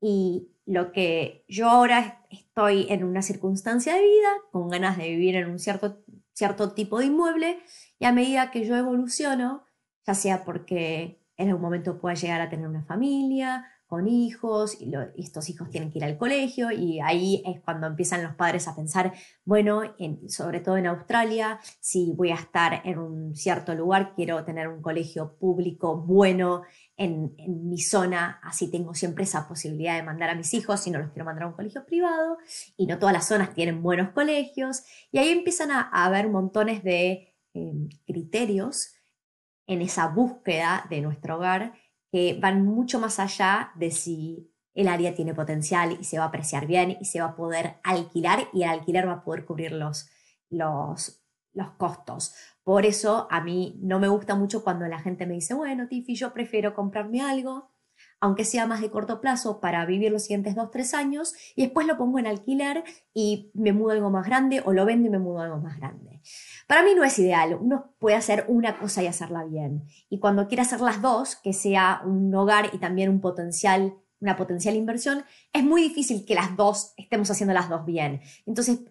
Y 0.01 0.49
lo 0.69 0.91
que 0.91 1.43
yo 1.47 1.67
ahora 1.67 2.23
estoy 2.29 2.85
en 2.89 3.03
una 3.03 3.23
circunstancia 3.23 3.95
de 3.95 4.01
vida, 4.01 4.29
con 4.51 4.69
ganas 4.69 4.99
de 4.99 5.09
vivir 5.09 5.35
en 5.35 5.49
un 5.49 5.57
cierto, 5.57 6.03
cierto 6.33 6.73
tipo 6.73 6.99
de 6.99 7.07
inmueble, 7.07 7.59
y 7.97 8.05
a 8.05 8.11
medida 8.11 8.51
que 8.51 8.63
yo 8.63 8.75
evoluciono, 8.75 9.65
ya 10.05 10.13
sea 10.13 10.45
porque 10.45 11.25
en 11.37 11.47
algún 11.47 11.63
momento 11.63 11.99
pueda 11.99 12.13
llegar 12.13 12.39
a 12.41 12.51
tener 12.51 12.67
una 12.67 12.83
familia, 12.83 13.65
con 13.89 14.07
hijos 14.07 14.79
y, 14.79 14.93
estos 15.17 15.49
hijos 15.49 15.71
tienen 15.71 15.91
que 15.91 15.97
ir 15.97 16.03
al 16.03 16.15
colegio 16.15 16.71
y 16.71 16.99
ahí 16.99 17.41
es 17.43 17.59
cuando 17.61 17.87
empiezan 17.87 18.21
los 18.21 18.35
padres 18.35 18.67
a 18.67 18.75
pensar, 18.75 19.13
bueno, 19.43 19.81
sobre 20.27 20.59
todo 20.59 20.77
en 20.77 20.85
Australia, 20.85 21.59
si 21.79 22.13
voy 22.15 22.29
a 22.29 22.35
estar 22.35 22.83
en 22.85 22.99
un 22.99 23.35
cierto 23.35 23.73
lugar, 23.73 24.13
quiero 24.15 24.45
tener 24.45 24.67
un 24.67 24.83
colegio 24.83 25.35
público 25.39 25.97
bueno 25.97 26.61
en, 26.97 27.33
en 27.39 27.67
mi 27.67 27.79
zona, 27.79 28.39
así 28.43 28.69
tengo 28.69 28.93
siempre 28.93 29.23
esa 29.23 29.47
posibilidad 29.47 29.95
de 29.95 30.03
mandar 30.03 30.29
a 30.29 30.35
mis 30.35 30.53
hijos 30.53 30.79
si 30.81 30.91
no 30.91 30.99
los 30.99 31.09
quiero 31.09 31.25
mandar 31.25 31.45
a 31.45 31.47
un 31.47 31.53
colegio 31.53 31.83
privado 31.83 32.37
y 32.77 32.85
no 32.85 32.99
todas 32.99 33.13
las 33.13 33.27
zonas 33.27 33.55
tienen 33.55 33.81
buenos 33.81 34.11
colegios 34.11 34.83
y 35.11 35.17
ahí 35.17 35.29
empiezan 35.29 35.71
a, 35.71 35.89
haber 35.91 36.29
montones 36.29 36.83
de 36.83 37.33
em, 37.55 37.89
criterios 38.05 38.93
en 39.65 39.81
esa 39.81 40.07
búsqueda 40.09 40.85
de 40.91 41.01
nuestro 41.01 41.37
hogar 41.37 41.73
que 42.11 42.37
van 42.39 42.65
mucho 42.65 42.99
más 42.99 43.19
allá 43.19 43.71
de 43.75 43.91
si 43.91 44.51
el 44.73 44.87
área 44.87 45.13
tiene 45.13 45.33
potencial 45.33 45.97
y 45.99 46.03
se 46.03 46.17
va 46.17 46.25
a 46.25 46.27
apreciar 46.27 46.65
bien 46.65 46.97
y 46.99 47.05
se 47.05 47.19
va 47.19 47.27
a 47.27 47.35
poder 47.35 47.75
alquilar 47.83 48.47
y 48.53 48.63
el 48.63 48.69
alquiler 48.69 49.07
va 49.07 49.13
a 49.13 49.23
poder 49.23 49.45
cubrir 49.45 49.71
los, 49.71 50.09
los, 50.49 51.21
los 51.53 51.71
costos. 51.71 52.33
Por 52.63 52.85
eso 52.85 53.27
a 53.29 53.41
mí 53.41 53.79
no 53.81 53.99
me 53.99 54.07
gusta 54.07 54.35
mucho 54.35 54.63
cuando 54.63 54.87
la 54.87 54.99
gente 54.99 55.25
me 55.25 55.33
dice, 55.33 55.53
bueno, 55.53 55.87
Tiffy, 55.87 56.15
yo 56.15 56.33
prefiero 56.33 56.75
comprarme 56.75 57.21
algo, 57.21 57.71
aunque 58.19 58.45
sea 58.45 58.65
más 58.65 58.81
de 58.81 58.89
corto 58.89 59.21
plazo, 59.21 59.59
para 59.59 59.85
vivir 59.85 60.11
los 60.11 60.23
siguientes 60.23 60.55
dos, 60.55 60.71
tres 60.71 60.93
años, 60.93 61.33
y 61.55 61.63
después 61.63 61.87
lo 61.87 61.97
pongo 61.97 62.19
en 62.19 62.27
alquiler 62.27 62.83
y 63.13 63.51
me 63.53 63.73
mudo 63.73 63.91
algo 63.91 64.09
más 64.09 64.25
grande, 64.25 64.61
o 64.65 64.73
lo 64.73 64.85
vendo 64.85 65.07
y 65.07 65.11
me 65.11 65.19
mudo 65.19 65.41
algo 65.41 65.57
más 65.57 65.77
grande. 65.77 66.21
Para 66.67 66.83
mí 66.83 66.91
no 66.95 67.03
es 67.03 67.17
ideal, 67.19 67.57
uno 67.59 67.93
puede 67.99 68.15
hacer 68.15 68.45
una 68.47 68.77
cosa 68.77 69.01
y 69.03 69.07
hacerla 69.07 69.43
bien. 69.43 69.85
Y 70.09 70.19
cuando 70.19 70.47
quiere 70.47 70.61
hacer 70.61 70.81
las 70.81 71.01
dos, 71.01 71.35
que 71.35 71.53
sea 71.53 72.01
un 72.05 72.33
hogar 72.35 72.69
y 72.73 72.77
también 72.77 73.09
un 73.09 73.21
potencial, 73.21 73.95
una 74.19 74.35
potencial 74.35 74.75
inversión, 74.75 75.23
es 75.53 75.63
muy 75.63 75.81
difícil 75.81 76.25
que 76.25 76.35
las 76.35 76.55
dos 76.57 76.93
estemos 76.97 77.31
haciendo 77.31 77.53
las 77.53 77.69
dos 77.69 77.85
bien. 77.85 78.21
Entonces, 78.45 78.81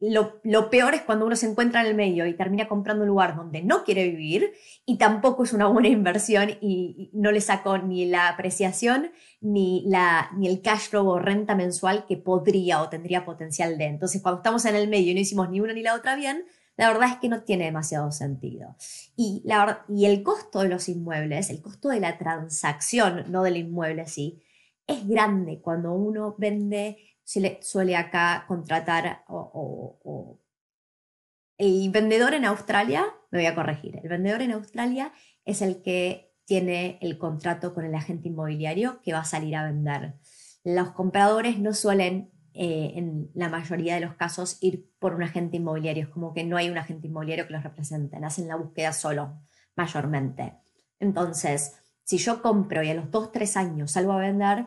lo, 0.00 0.70
peor 0.70 0.94
es 0.94 1.02
cuando 1.02 1.24
uno 1.24 1.36
se 1.36 1.48
encuentra 1.48 1.80
en 1.80 1.86
el 1.86 1.94
medio 1.94 2.26
y 2.26 2.34
termina 2.34 2.68
comprando 2.68 3.02
un 3.02 3.08
lugar 3.08 3.34
donde 3.34 3.62
no 3.62 3.82
quiere 3.82 4.08
vivir 4.08 4.52
y 4.84 4.98
tampoco 4.98 5.44
es 5.44 5.54
una 5.54 5.68
buena 5.68 5.88
inversión 5.88 6.50
y, 6.60 7.10
no 7.14 7.32
le 7.32 7.40
sacó 7.40 7.78
ni 7.78 8.04
la 8.04 8.28
apreciación 8.28 9.10
ni, 9.40 9.84
la, 9.86 10.30
ni 10.36 10.48
el 10.48 10.60
cash 10.60 10.90
flow 10.90 11.08
o 11.08 11.18
renta 11.18 11.54
mensual 11.54 12.04
que 12.06 12.16
podría 12.16 12.82
o 12.82 12.88
tendría 12.90 13.24
potencial 13.24 13.78
de. 13.78 13.86
Entonces, 13.86 14.20
cuando 14.20 14.40
estamos 14.40 14.64
en 14.66 14.76
el 14.76 14.88
medio 14.88 15.12
y 15.12 15.14
no 15.14 15.20
hicimos 15.20 15.50
ni 15.50 15.60
una 15.60 15.72
ni 15.72 15.82
la 15.82 15.94
otra 15.94 16.14
bien, 16.14 16.44
la 16.76 16.88
verdad 16.88 17.08
es 17.12 17.16
que 17.16 17.30
no 17.30 17.42
tiene 17.42 17.64
demasiado 17.64 18.12
sentido. 18.12 18.76
Y, 19.16 19.40
la, 19.46 19.84
y 19.88 20.04
el 20.04 20.22
costo 20.22 20.60
de 20.60 20.68
los 20.68 20.90
inmuebles, 20.90 21.48
el 21.48 21.62
costo 21.62 21.88
de 21.88 22.00
la 22.00 22.18
transacción, 22.18 23.24
no 23.30 23.42
del 23.42 23.56
inmueble 23.56 24.06
sí, 24.06 24.42
es 24.86 25.08
grande 25.08 25.60
cuando 25.60 25.92
uno 25.92 26.34
vende 26.38 26.98
se 27.26 27.40
le 27.40 27.58
suele 27.60 27.96
acá 27.96 28.44
contratar 28.46 29.24
o, 29.26 30.38
el 31.58 31.90
vendedor 31.90 32.34
en 32.34 32.44
Australia, 32.44 33.04
me 33.30 33.40
voy 33.40 33.46
a 33.46 33.54
corregir, 33.54 33.98
el 34.00 34.08
vendedor 34.08 34.42
en 34.42 34.52
Australia 34.52 35.12
es 35.44 35.60
el 35.60 35.82
que 35.82 36.32
tiene 36.44 36.98
el 37.00 37.18
contrato 37.18 37.74
con 37.74 37.84
el 37.84 37.94
agente 37.94 38.28
inmobiliario 38.28 39.00
que 39.02 39.12
va 39.12 39.20
a 39.20 39.24
salir 39.24 39.56
a 39.56 39.64
vender. 39.64 40.14
Los 40.62 40.92
compradores 40.92 41.58
no 41.58 41.74
suelen, 41.74 42.30
eh, 42.54 42.92
en 42.94 43.30
la 43.34 43.48
mayoría 43.48 43.96
de 43.96 44.02
los 44.02 44.14
casos, 44.14 44.58
ir 44.60 44.88
por 45.00 45.14
un 45.14 45.24
agente 45.24 45.56
inmobiliario. 45.56 46.04
Es 46.04 46.10
como 46.10 46.32
que 46.32 46.44
no 46.44 46.56
hay 46.56 46.70
un 46.70 46.78
agente 46.78 47.08
inmobiliario 47.08 47.48
que 47.48 47.54
los 47.54 47.64
represente, 47.64 48.16
hacen 48.22 48.46
la 48.46 48.56
búsqueda 48.56 48.92
solo, 48.92 49.40
mayormente. 49.74 50.58
Entonces, 51.00 51.74
si 52.04 52.18
yo 52.18 52.40
compro 52.40 52.84
y 52.84 52.90
a 52.90 52.94
los 52.94 53.10
dos, 53.10 53.32
tres 53.32 53.56
años 53.56 53.90
salgo 53.90 54.12
a 54.12 54.18
vender, 54.18 54.66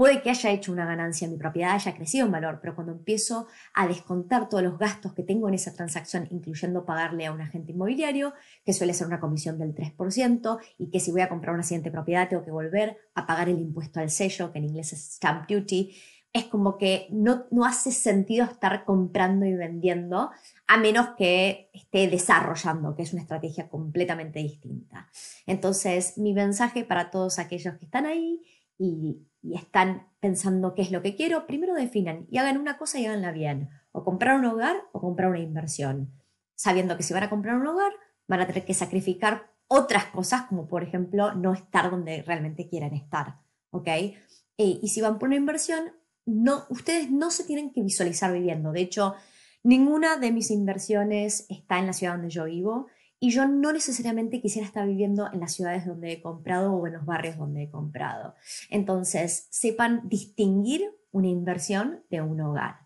Puede 0.00 0.22
que 0.22 0.30
haya 0.30 0.50
hecho 0.50 0.72
una 0.72 0.86
ganancia, 0.86 1.28
mi 1.28 1.36
propiedad 1.36 1.74
haya 1.74 1.94
crecido 1.94 2.24
en 2.24 2.32
valor, 2.32 2.60
pero 2.62 2.74
cuando 2.74 2.94
empiezo 2.94 3.48
a 3.74 3.86
descontar 3.86 4.48
todos 4.48 4.62
los 4.62 4.78
gastos 4.78 5.12
que 5.12 5.22
tengo 5.22 5.46
en 5.46 5.52
esa 5.52 5.74
transacción, 5.74 6.26
incluyendo 6.30 6.86
pagarle 6.86 7.26
a 7.26 7.32
un 7.32 7.42
agente 7.42 7.72
inmobiliario, 7.72 8.32
que 8.64 8.72
suele 8.72 8.94
ser 8.94 9.08
una 9.08 9.20
comisión 9.20 9.58
del 9.58 9.74
3%, 9.74 10.58
y 10.78 10.88
que 10.88 11.00
si 11.00 11.10
voy 11.10 11.20
a 11.20 11.28
comprar 11.28 11.54
una 11.54 11.64
siguiente 11.64 11.90
propiedad 11.90 12.30
tengo 12.30 12.42
que 12.42 12.50
volver 12.50 12.96
a 13.14 13.26
pagar 13.26 13.50
el 13.50 13.58
impuesto 13.58 14.00
al 14.00 14.08
sello, 14.08 14.50
que 14.52 14.60
en 14.60 14.64
inglés 14.70 14.94
es 14.94 15.16
stamp 15.16 15.46
duty, 15.46 15.94
es 16.32 16.44
como 16.44 16.78
que 16.78 17.06
no, 17.10 17.44
no 17.50 17.66
hace 17.66 17.92
sentido 17.92 18.46
estar 18.46 18.86
comprando 18.86 19.44
y 19.44 19.52
vendiendo 19.52 20.30
a 20.66 20.78
menos 20.78 21.08
que 21.18 21.68
esté 21.74 22.08
desarrollando, 22.08 22.94
que 22.96 23.02
es 23.02 23.12
una 23.12 23.20
estrategia 23.20 23.68
completamente 23.68 24.38
distinta. 24.38 25.10
Entonces, 25.46 26.16
mi 26.16 26.32
mensaje 26.32 26.84
para 26.84 27.10
todos 27.10 27.38
aquellos 27.38 27.74
que 27.74 27.84
están 27.84 28.06
ahí 28.06 28.40
y, 28.78 29.26
están 29.42 30.08
pensando 30.20 30.74
qué 30.74 30.82
es 30.82 30.90
lo 30.90 31.02
que 31.02 31.16
quiero, 31.16 31.46
primero 31.46 31.74
definan 31.74 32.26
y 32.30 32.38
hagan 32.38 32.58
una 32.58 32.78
cosa 32.78 32.98
y 32.98 33.06
háganla 33.06 33.32
bien. 33.32 33.70
O 33.92 34.04
comprar 34.04 34.38
un 34.38 34.44
hogar 34.44 34.76
o 34.92 35.00
comprar 35.00 35.30
una 35.30 35.40
inversión. 35.40 36.12
Sabiendo 36.54 36.96
que 36.96 37.02
si 37.02 37.14
van 37.14 37.22
a 37.22 37.30
comprar 37.30 37.56
un 37.56 37.66
hogar, 37.66 37.92
van 38.28 38.40
a 38.40 38.46
tener 38.46 38.64
que 38.64 38.74
sacrificar 38.74 39.50
otras 39.66 40.06
cosas, 40.06 40.42
como 40.42 40.68
por 40.68 40.82
ejemplo 40.82 41.34
no 41.34 41.52
estar 41.54 41.90
donde 41.90 42.22
realmente 42.22 42.68
quieran 42.68 42.94
estar. 42.94 43.38
¿Ok? 43.70 43.88
Eh, 43.88 44.14
y 44.56 44.88
si 44.88 45.00
van 45.00 45.18
por 45.18 45.28
una 45.28 45.36
inversión, 45.36 45.92
no, 46.26 46.64
ustedes 46.68 47.10
no 47.10 47.30
se 47.30 47.44
tienen 47.44 47.72
que 47.72 47.82
visualizar 47.82 48.32
viviendo. 48.32 48.72
De 48.72 48.82
hecho, 48.82 49.14
ninguna 49.62 50.16
de 50.16 50.32
mis 50.32 50.50
inversiones 50.50 51.46
está 51.48 51.78
en 51.78 51.86
la 51.86 51.92
ciudad 51.92 52.14
donde 52.14 52.30
yo 52.30 52.44
vivo 52.44 52.88
y 53.20 53.30
yo 53.30 53.46
no 53.46 53.72
necesariamente 53.72 54.40
quisiera 54.40 54.66
estar 54.66 54.88
viviendo 54.88 55.30
en 55.30 55.40
las 55.40 55.52
ciudades 55.52 55.86
donde 55.86 56.10
he 56.10 56.22
comprado 56.22 56.72
o 56.72 56.86
en 56.86 56.94
los 56.94 57.04
barrios 57.04 57.36
donde 57.36 57.64
he 57.64 57.70
comprado. 57.70 58.34
Entonces, 58.70 59.46
sepan 59.50 60.08
distinguir 60.08 60.82
una 61.12 61.28
inversión 61.28 62.02
de 62.08 62.22
un 62.22 62.40
hogar. 62.40 62.80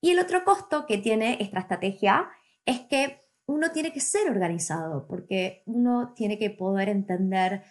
Y 0.00 0.10
el 0.10 0.20
otro 0.20 0.44
costo 0.44 0.86
que 0.86 0.98
tiene 0.98 1.38
esta 1.40 1.58
estrategia 1.58 2.28
es 2.64 2.80
que 2.80 3.22
uno 3.46 3.72
tiene 3.72 3.92
que 3.92 4.00
ser 4.00 4.30
organizado, 4.30 5.06
porque 5.08 5.64
uno 5.66 6.12
tiene 6.14 6.38
que 6.38 6.50
poder 6.50 6.88
entender 6.88 7.64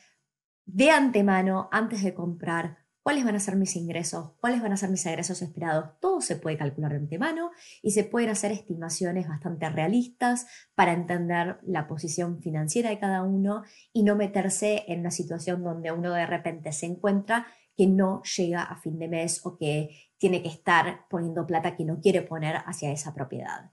de 0.65 0.91
antemano, 0.91 1.69
antes 1.71 2.03
de 2.03 2.13
comprar, 2.13 2.80
cuáles 3.03 3.25
van 3.25 3.35
a 3.35 3.39
ser 3.39 3.55
mis 3.55 3.75
ingresos, 3.75 4.31
cuáles 4.39 4.61
van 4.61 4.73
a 4.73 4.77
ser 4.77 4.89
mis 4.89 5.05
egresos 5.05 5.41
esperados. 5.41 5.99
Todo 5.99 6.21
se 6.21 6.35
puede 6.35 6.57
calcular 6.57 6.91
de 6.91 6.97
antemano 6.97 7.51
y 7.81 7.91
se 7.91 8.03
pueden 8.03 8.29
hacer 8.29 8.51
estimaciones 8.51 9.27
bastante 9.27 9.69
realistas 9.69 10.47
para 10.75 10.93
entender 10.93 11.59
la 11.63 11.87
posición 11.87 12.41
financiera 12.41 12.89
de 12.89 12.99
cada 12.99 13.23
uno 13.23 13.63
y 13.91 14.03
no 14.03 14.15
meterse 14.15 14.85
en 14.87 15.01
una 15.01 15.11
situación 15.11 15.63
donde 15.63 15.91
uno 15.91 16.11
de 16.13 16.25
repente 16.25 16.71
se 16.71 16.85
encuentra 16.85 17.47
que 17.75 17.87
no 17.87 18.21
llega 18.23 18.63
a 18.63 18.75
fin 18.75 18.99
de 18.99 19.07
mes 19.07 19.45
o 19.45 19.57
que 19.57 20.11
tiene 20.17 20.43
que 20.43 20.49
estar 20.49 21.07
poniendo 21.09 21.47
plata 21.47 21.75
que 21.75 21.85
no 21.85 21.99
quiere 21.99 22.21
poner 22.21 22.57
hacia 22.65 22.91
esa 22.91 23.13
propiedad. 23.13 23.71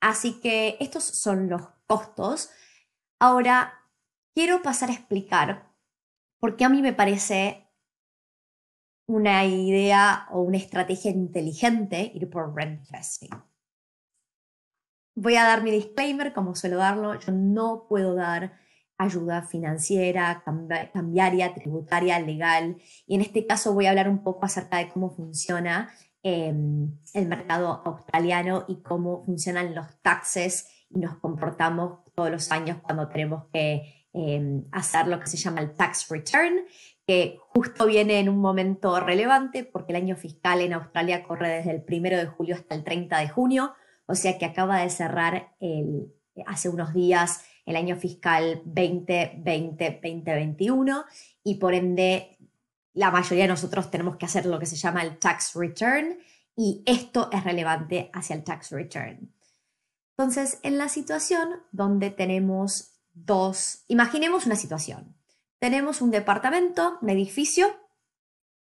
Así 0.00 0.40
que 0.40 0.76
estos 0.80 1.04
son 1.04 1.48
los 1.48 1.62
costos. 1.86 2.50
Ahora, 3.18 3.74
quiero 4.34 4.62
pasar 4.62 4.90
a 4.90 4.94
explicar 4.94 5.74
por 6.38 6.56
qué 6.56 6.64
a 6.64 6.68
mí 6.68 6.80
me 6.80 6.92
parece 6.92 7.67
una 9.08 9.44
idea 9.46 10.28
o 10.30 10.42
una 10.42 10.58
estrategia 10.58 11.10
inteligente 11.10 12.12
ir 12.14 12.28
por 12.28 12.54
rent 12.54 12.86
investing. 12.86 13.30
Voy 15.14 15.34
a 15.34 15.44
dar 15.44 15.62
mi 15.62 15.70
disclaimer, 15.70 16.32
como 16.32 16.54
suelo 16.54 16.76
darlo, 16.76 17.18
yo 17.18 17.32
no 17.32 17.86
puedo 17.88 18.14
dar 18.14 18.52
ayuda 18.98 19.42
financiera, 19.42 20.42
cambiaria, 20.92 21.54
tributaria, 21.54 22.20
legal, 22.20 22.76
y 23.06 23.14
en 23.14 23.22
este 23.22 23.46
caso 23.46 23.72
voy 23.72 23.86
a 23.86 23.90
hablar 23.90 24.08
un 24.08 24.22
poco 24.22 24.44
acerca 24.44 24.78
de 24.78 24.88
cómo 24.90 25.10
funciona 25.10 25.90
em, 26.22 26.98
el 27.14 27.28
mercado 27.28 27.80
australiano 27.84 28.64
y 28.68 28.82
cómo 28.82 29.24
funcionan 29.24 29.74
los 29.74 29.86
taxes 30.02 30.68
y 30.90 30.98
nos 30.98 31.16
comportamos 31.16 32.00
todos 32.14 32.30
los 32.30 32.50
años 32.50 32.78
cuando 32.82 33.08
tenemos 33.08 33.44
que 33.52 34.06
em, 34.12 34.64
hacer 34.72 35.06
lo 35.06 35.18
que 35.20 35.28
se 35.28 35.36
llama 35.36 35.60
el 35.60 35.74
tax 35.74 36.08
return, 36.10 36.64
que 37.08 37.40
justo 37.54 37.86
viene 37.86 38.20
en 38.20 38.28
un 38.28 38.38
momento 38.38 39.00
relevante 39.00 39.64
porque 39.64 39.92
el 39.92 39.96
año 39.96 40.14
fiscal 40.14 40.60
en 40.60 40.74
Australia 40.74 41.22
corre 41.22 41.48
desde 41.48 41.70
el 41.70 41.82
1 41.88 42.18
de 42.18 42.26
julio 42.26 42.54
hasta 42.54 42.74
el 42.74 42.84
30 42.84 43.20
de 43.20 43.30
junio, 43.30 43.72
o 44.04 44.14
sea 44.14 44.36
que 44.36 44.44
acaba 44.44 44.80
de 44.80 44.90
cerrar 44.90 45.56
hace 46.44 46.68
unos 46.68 46.92
días 46.92 47.46
el 47.64 47.76
año 47.76 47.96
fiscal 47.96 48.62
2020-2021 48.66 51.06
y 51.44 51.54
por 51.54 51.72
ende 51.72 52.36
la 52.92 53.10
mayoría 53.10 53.44
de 53.44 53.48
nosotros 53.48 53.90
tenemos 53.90 54.18
que 54.18 54.26
hacer 54.26 54.44
lo 54.44 54.58
que 54.58 54.66
se 54.66 54.76
llama 54.76 55.00
el 55.00 55.18
tax 55.18 55.54
return 55.54 56.18
y 56.56 56.82
esto 56.84 57.30
es 57.32 57.42
relevante 57.42 58.10
hacia 58.12 58.36
el 58.36 58.44
tax 58.44 58.70
return. 58.70 59.32
Entonces, 60.18 60.58
en 60.62 60.76
la 60.76 60.90
situación 60.90 61.62
donde 61.72 62.10
tenemos 62.10 62.98
dos, 63.14 63.84
imaginemos 63.88 64.44
una 64.44 64.56
situación 64.56 65.16
tenemos 65.58 66.00
un 66.00 66.10
departamento, 66.10 66.98
un 67.00 67.10
edificio 67.10 67.66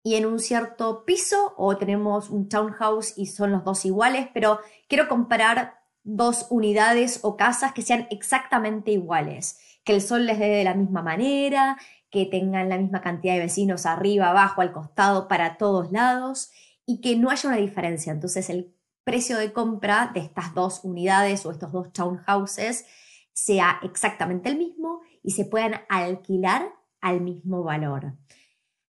y 0.04 0.16
en 0.16 0.26
un 0.26 0.40
cierto 0.40 1.06
piso 1.06 1.54
o 1.58 1.78
tenemos 1.78 2.30
un 2.30 2.50
townhouse 2.50 3.18
y 3.18 3.28
son 3.28 3.52
los 3.52 3.64
dos 3.64 3.86
iguales, 3.86 4.28
pero 4.34 4.60
quiero 4.88 5.08
comparar 5.08 5.80
dos 6.04 6.48
unidades 6.50 7.20
o 7.24 7.38
casas 7.38 7.74
que 7.74 7.82
sean 7.82 8.08
exactamente 8.12 8.92
iguales, 8.92 9.60
que 9.86 9.94
el 9.94 10.02
sol 10.02 10.26
les 10.26 10.40
dé 10.40 10.50
de 10.50 10.64
la 10.66 10.74
misma 10.74 11.02
manera, 11.02 11.78
que 12.10 12.26
tengan 12.26 12.70
la 12.70 12.78
misma 12.78 13.02
cantidad 13.02 13.34
de 13.34 13.40
vecinos 13.40 13.86
arriba, 13.86 14.30
abajo, 14.30 14.62
al 14.62 14.74
costado, 14.74 15.28
para 15.28 15.58
todos 15.58 15.92
lados 15.92 16.52
y 16.86 17.00
que 17.02 17.16
no 17.16 17.30
haya 17.30 17.50
una 17.50 17.58
diferencia. 17.58 18.12
Entonces 18.12 18.50
el 18.50 18.76
precio 19.06 19.38
de 19.38 19.54
compra 19.54 20.12
de 20.14 20.20
estas 20.20 20.54
dos 20.54 20.82
unidades 20.84 21.46
o 21.46 21.52
estos 21.52 21.72
dos 21.72 21.92
townhouses 21.92 22.86
sea 23.32 23.80
exactamente 23.84 24.50
el 24.50 24.58
mismo 24.58 25.02
y 25.24 25.32
se 25.32 25.46
puedan 25.46 25.82
alquilar 25.90 26.72
al 27.04 27.22
mismo 27.22 27.64
valor. 27.64 28.14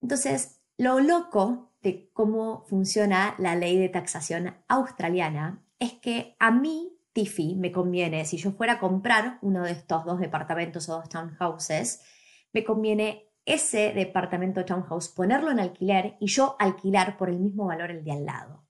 Entonces, 0.01 0.63
lo 0.79 0.99
loco 0.99 1.75
de 1.83 2.11
cómo 2.13 2.65
funciona 2.67 3.35
la 3.39 3.55
ley 3.55 3.79
de 3.79 3.91
taxación 3.91 4.57
australiana 4.67 5.63
es 5.79 5.93
que 5.93 6.35
a 6.41 6.51
mí, 6.51 6.99
Tiffy, 7.13 7.55
me 7.55 7.71
conviene, 7.71 8.25
si 8.25 8.39
yo 8.39 8.53
fuera 8.53 8.75
a 8.75 8.79
comprar 8.81 9.39
uno 9.43 9.63
de 9.63 9.73
estos 9.73 10.05
dos 10.07 10.19
departamentos 10.19 10.89
o 10.89 10.95
dos 10.95 11.09
townhouses, 11.09 12.03
me 12.53 12.65
conviene 12.65 13.31
ese 13.45 13.93
departamento 13.93 14.65
townhouse 14.65 15.09
ponerlo 15.09 15.51
en 15.51 15.61
alquiler 15.61 16.17
y 16.21 16.27
yo 16.29 16.57
alquilar 16.59 17.19
por 17.19 17.29
el 17.29 17.39
mismo 17.39 17.67
valor 17.67 17.91
el 17.91 18.05
de 18.05 18.13
al 18.13 18.25
lado. 18.25 18.67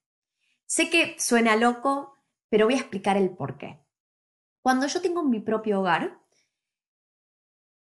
Sé 0.67 0.91
que 0.91 1.15
suena 1.19 1.57
loco, 1.57 2.17
pero 2.49 2.67
voy 2.67 2.75
a 2.75 2.79
explicar 2.79 3.17
el 3.17 3.31
por 3.31 3.57
qué. 3.57 3.85
Cuando 4.63 4.87
yo 4.89 5.01
tengo 5.01 5.23
mi 5.23 5.41
propio 5.41 5.81
hogar, 5.81 6.19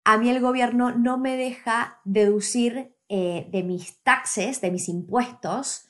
a 0.06 0.18
mí 0.18 0.30
el 0.30 0.40
gobierno 0.40 0.92
no 0.92 1.18
me 1.18 1.36
deja 1.36 2.00
deducir 2.04 2.96
eh, 3.08 3.48
de 3.50 3.64
mis 3.64 4.04
taxes, 4.04 4.60
de 4.60 4.70
mis 4.70 4.88
impuestos, 4.88 5.88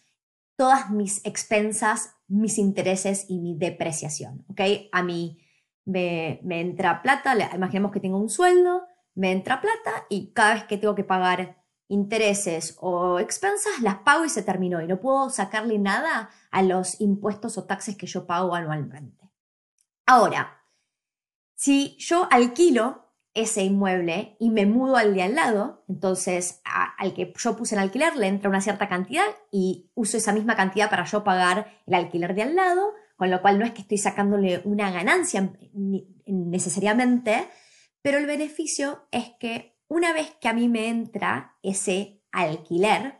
todas 0.57 0.89
mis 0.89 1.23
expensas, 1.27 2.17
mis 2.27 2.57
intereses 2.57 3.27
y 3.29 3.39
mi 3.39 3.59
depreciación. 3.59 4.47
¿ok? 4.49 4.61
A 4.91 5.03
mí 5.03 5.39
me, 5.85 6.41
me 6.45 6.63
entra 6.63 7.03
plata, 7.03 7.37
imaginemos 7.55 7.93
que 7.93 8.01
tengo 8.01 8.17
un 8.17 8.31
sueldo, 8.31 8.87
me 9.15 9.33
entra 9.33 9.61
plata 9.61 10.07
y 10.09 10.33
cada 10.33 10.55
vez 10.55 10.65
que 10.65 10.79
tengo 10.79 10.95
que 10.95 11.05
pagar 11.05 11.63
intereses 11.87 12.75
o 12.81 13.19
expensas, 13.19 13.83
las 13.83 13.97
pago 13.99 14.25
y 14.25 14.31
se 14.31 14.43
terminó. 14.43 14.81
Y 14.81 14.87
no 14.87 14.99
puedo 14.99 15.29
sacarle 15.29 15.79
nada 15.79 16.31
a 16.51 16.63
los 16.63 17.03
impuestos 17.03 17.59
o 17.59 17.65
taxes 17.65 17.99
que 17.99 18.07
yo 18.07 18.27
pago 18.27 18.55
anualmente. 18.55 19.31
Ahora, 20.07 20.63
si 21.55 21.99
yo 21.99 22.29
alquilo 22.31 23.06
ese 23.37 23.63
inmueble 23.63 24.35
y 24.41 24.49
me 24.49 24.65
mudo 24.65 24.97
al 24.97 25.15
de 25.15 25.23
al 25.23 25.35
lado, 25.35 25.85
entonces 25.89 26.63
al 26.65 27.13
que 27.13 27.35
yo 27.37 27.55
puse 27.55 27.75
en 27.75 27.83
alquiler 27.83 28.17
le 28.17 28.29
entra 28.29 28.49
una 28.49 28.63
cierta 28.63 28.89
cantidad 28.89 29.27
y 29.53 29.91
uso 29.95 30.17
esa 30.17 30.33
misma 30.33 30.57
cantidad 30.57 30.89
para 30.89 31.05
yo 31.05 31.23
pagar 31.23 31.67
el 31.87 31.95
alquiler 31.95 32.35
de 32.35 32.43
al 32.43 32.57
lado, 32.57 32.95
con 33.17 33.31
lo 33.31 33.43
cual 33.43 33.59
no 33.59 33.67
es 33.67 33.73
que 33.73 33.83
estoy 33.83 33.99
sacándole 33.99 34.63
una 34.65 34.91
ganancia 34.91 35.53
necesariamente, 36.25 37.47
pero 38.01 38.17
el 38.17 38.25
beneficio 38.25 39.07
es 39.11 39.33
que 39.39 39.77
una 39.87 40.15
vez 40.15 40.35
que 40.41 40.49
a 40.49 40.55
mí 40.55 40.69
me 40.71 40.89
entra 40.89 41.57
ese 41.63 42.23
alquiler, 42.33 43.19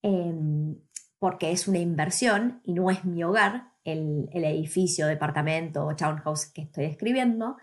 em, 0.00 0.80
porque 1.18 1.52
es 1.52 1.68
una 1.68 1.78
inversión 1.78 2.62
y 2.64 2.72
no 2.72 2.90
es 2.90 3.04
mi 3.04 3.22
hogar, 3.22 3.74
el, 3.84 4.30
el 4.32 4.44
edificio, 4.44 5.06
departamento 5.06 5.84
o 5.84 5.94
townhouse 5.94 6.46
que 6.46 6.62
estoy 6.62 6.86
escribiendo, 6.86 7.56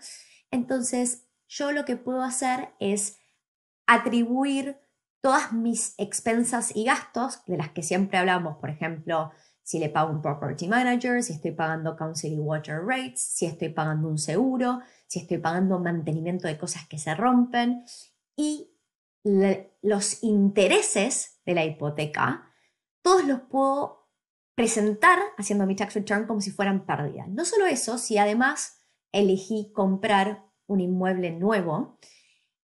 entonces 0.52 1.25
yo 1.48 1.72
lo 1.72 1.84
que 1.84 1.96
puedo 1.96 2.22
hacer 2.22 2.70
es 2.80 3.18
atribuir 3.86 4.78
todas 5.20 5.52
mis 5.52 5.94
expensas 5.98 6.74
y 6.74 6.84
gastos, 6.84 7.44
de 7.46 7.56
las 7.56 7.70
que 7.70 7.82
siempre 7.82 8.18
hablamos, 8.18 8.58
por 8.58 8.70
ejemplo, 8.70 9.32
si 9.62 9.80
le 9.80 9.88
pago 9.88 10.12
un 10.12 10.22
property 10.22 10.68
manager, 10.68 11.22
si 11.22 11.32
estoy 11.32 11.50
pagando 11.50 11.96
council 11.96 12.38
water 12.38 12.84
rates, 12.84 13.22
si 13.22 13.46
estoy 13.46 13.70
pagando 13.70 14.08
un 14.08 14.18
seguro, 14.18 14.80
si 15.08 15.18
estoy 15.18 15.38
pagando 15.38 15.80
mantenimiento 15.80 16.46
de 16.46 16.56
cosas 16.56 16.86
que 16.86 16.98
se 16.98 17.14
rompen 17.16 17.84
y 18.36 18.70
los 19.24 20.22
intereses 20.22 21.40
de 21.44 21.54
la 21.54 21.64
hipoteca, 21.64 22.52
todos 23.02 23.24
los 23.24 23.40
puedo 23.40 24.08
presentar 24.54 25.18
haciendo 25.36 25.66
mi 25.66 25.74
tax 25.74 25.94
return 25.94 26.26
como 26.26 26.40
si 26.40 26.52
fueran 26.52 26.86
pérdidas. 26.86 27.28
No 27.28 27.44
solo 27.44 27.66
eso, 27.66 27.98
si 27.98 28.18
además 28.18 28.78
elegí 29.10 29.72
comprar 29.74 30.45
un 30.66 30.80
inmueble 30.80 31.30
nuevo, 31.32 31.98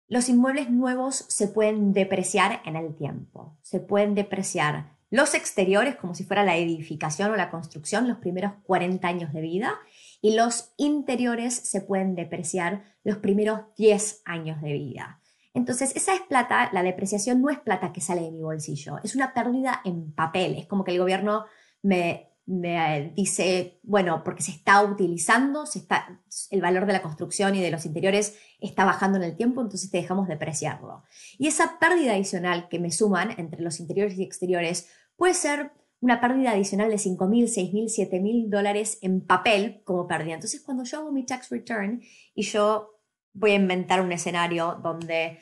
los 0.08 0.28
inmuebles 0.28 0.70
nuevos 0.70 1.24
se 1.28 1.48
pueden 1.48 1.92
depreciar 1.92 2.60
en 2.64 2.76
el 2.76 2.94
tiempo. 2.94 3.56
Se 3.62 3.80
pueden 3.80 4.14
depreciar 4.14 4.94
los 5.10 5.34
exteriores 5.34 5.96
como 5.96 6.14
si 6.14 6.24
fuera 6.24 6.44
la 6.44 6.56
edificación 6.56 7.30
o 7.30 7.36
la 7.36 7.50
construcción 7.50 8.08
los 8.08 8.18
primeros 8.18 8.52
40 8.64 9.06
años 9.06 9.32
de 9.32 9.40
vida 9.40 9.78
y 10.20 10.34
los 10.34 10.72
interiores 10.76 11.54
se 11.54 11.80
pueden 11.80 12.14
depreciar 12.14 12.84
los 13.04 13.18
primeros 13.18 13.60
10 13.76 14.22
años 14.24 14.60
de 14.60 14.72
vida. 14.72 15.20
Entonces, 15.54 15.94
esa 15.94 16.14
es 16.14 16.20
plata, 16.22 16.68
la 16.72 16.82
depreciación 16.82 17.40
no 17.40 17.48
es 17.48 17.60
plata 17.60 17.92
que 17.92 18.00
sale 18.00 18.22
de 18.22 18.32
mi 18.32 18.42
bolsillo, 18.42 18.98
es 19.04 19.14
una 19.14 19.32
pérdida 19.34 19.80
en 19.84 20.12
papel. 20.12 20.56
Es 20.58 20.66
como 20.66 20.82
que 20.82 20.92
el 20.92 20.98
gobierno 20.98 21.44
me 21.82 22.33
me 22.46 23.12
dice, 23.16 23.80
bueno, 23.82 24.22
porque 24.22 24.42
se 24.42 24.50
está 24.50 24.82
utilizando, 24.82 25.64
se 25.64 25.78
está, 25.78 26.20
el 26.50 26.60
valor 26.60 26.86
de 26.86 26.92
la 26.92 27.02
construcción 27.02 27.54
y 27.54 27.62
de 27.62 27.70
los 27.70 27.86
interiores 27.86 28.36
está 28.60 28.84
bajando 28.84 29.16
en 29.18 29.24
el 29.24 29.36
tiempo, 29.36 29.62
entonces 29.62 29.90
te 29.90 29.98
dejamos 29.98 30.28
depreciarlo. 30.28 31.04
Y 31.38 31.46
esa 31.46 31.78
pérdida 31.78 32.12
adicional 32.12 32.68
que 32.68 32.78
me 32.78 32.90
suman 32.90 33.34
entre 33.38 33.62
los 33.62 33.80
interiores 33.80 34.18
y 34.18 34.22
exteriores 34.22 34.88
puede 35.16 35.34
ser 35.34 35.72
una 36.00 36.20
pérdida 36.20 36.50
adicional 36.50 36.90
de 36.90 36.98
5 36.98 37.26
mil, 37.28 37.48
6 37.48 37.72
mil, 37.72 37.88
7 37.88 38.20
mil 38.20 38.50
dólares 38.50 38.98
en 39.00 39.22
papel 39.22 39.80
como 39.84 40.06
pérdida. 40.06 40.34
Entonces, 40.34 40.60
cuando 40.60 40.84
yo 40.84 40.98
hago 40.98 41.12
mi 41.12 41.24
tax 41.24 41.48
return 41.48 42.02
y 42.34 42.42
yo 42.42 43.00
voy 43.32 43.52
a 43.52 43.54
inventar 43.54 44.02
un 44.02 44.12
escenario 44.12 44.78
donde 44.82 45.38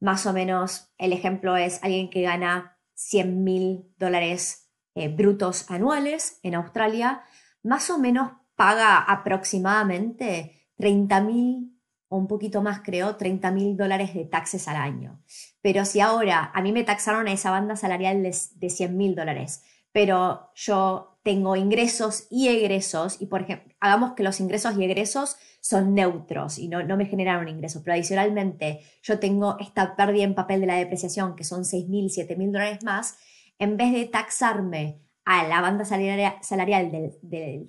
más 0.00 0.26
o 0.26 0.32
menos 0.32 0.92
el 0.98 1.12
ejemplo 1.12 1.56
es 1.56 1.78
alguien 1.84 2.10
que 2.10 2.22
gana 2.22 2.76
100 2.94 3.44
mil 3.44 3.84
dólares 3.98 4.59
eh, 4.94 5.08
brutos 5.08 5.70
anuales 5.70 6.38
en 6.42 6.54
Australia, 6.54 7.22
más 7.62 7.90
o 7.90 7.98
menos 7.98 8.32
paga 8.56 8.98
aproximadamente 8.98 10.68
30 10.76 11.20
mil 11.22 11.76
o 12.08 12.16
un 12.16 12.26
poquito 12.26 12.60
más 12.60 12.80
creo, 12.80 13.16
30 13.16 13.50
mil 13.52 13.76
dólares 13.76 14.14
de 14.14 14.24
taxes 14.24 14.66
al 14.66 14.76
año. 14.76 15.22
Pero 15.62 15.84
si 15.84 16.00
ahora 16.00 16.50
a 16.52 16.60
mí 16.60 16.72
me 16.72 16.82
taxaron 16.82 17.28
a 17.28 17.32
esa 17.32 17.52
banda 17.52 17.76
salarial 17.76 18.22
de, 18.22 18.36
de 18.56 18.70
100 18.70 18.96
mil 18.96 19.14
dólares, 19.14 19.62
pero 19.92 20.50
yo 20.54 21.18
tengo 21.22 21.54
ingresos 21.56 22.26
y 22.30 22.48
egresos, 22.48 23.20
y 23.20 23.26
por 23.26 23.42
ejemplo, 23.42 23.74
hagamos 23.80 24.12
que 24.14 24.22
los 24.22 24.40
ingresos 24.40 24.76
y 24.76 24.84
egresos 24.84 25.36
son 25.60 25.94
neutros 25.94 26.58
y 26.58 26.68
no, 26.68 26.82
no 26.82 26.96
me 26.96 27.06
generan 27.06 27.40
un 27.40 27.48
ingreso, 27.48 27.82
pero 27.84 27.94
adicionalmente 27.94 28.80
yo 29.02 29.18
tengo 29.18 29.56
esta 29.60 29.96
pérdida 29.96 30.24
en 30.24 30.34
papel 30.34 30.60
de 30.62 30.66
la 30.66 30.76
depreciación, 30.76 31.36
que 31.36 31.44
son 31.44 31.64
6 31.64 31.88
mil, 31.88 32.10
7 32.10 32.36
mil 32.36 32.52
dólares 32.52 32.82
más, 32.82 33.18
en 33.60 33.76
vez 33.76 33.92
de 33.92 34.06
taxarme 34.06 35.02
a 35.24 35.46
la 35.46 35.60
banda 35.60 35.84
salarial, 35.84 36.90
de, 37.22 37.68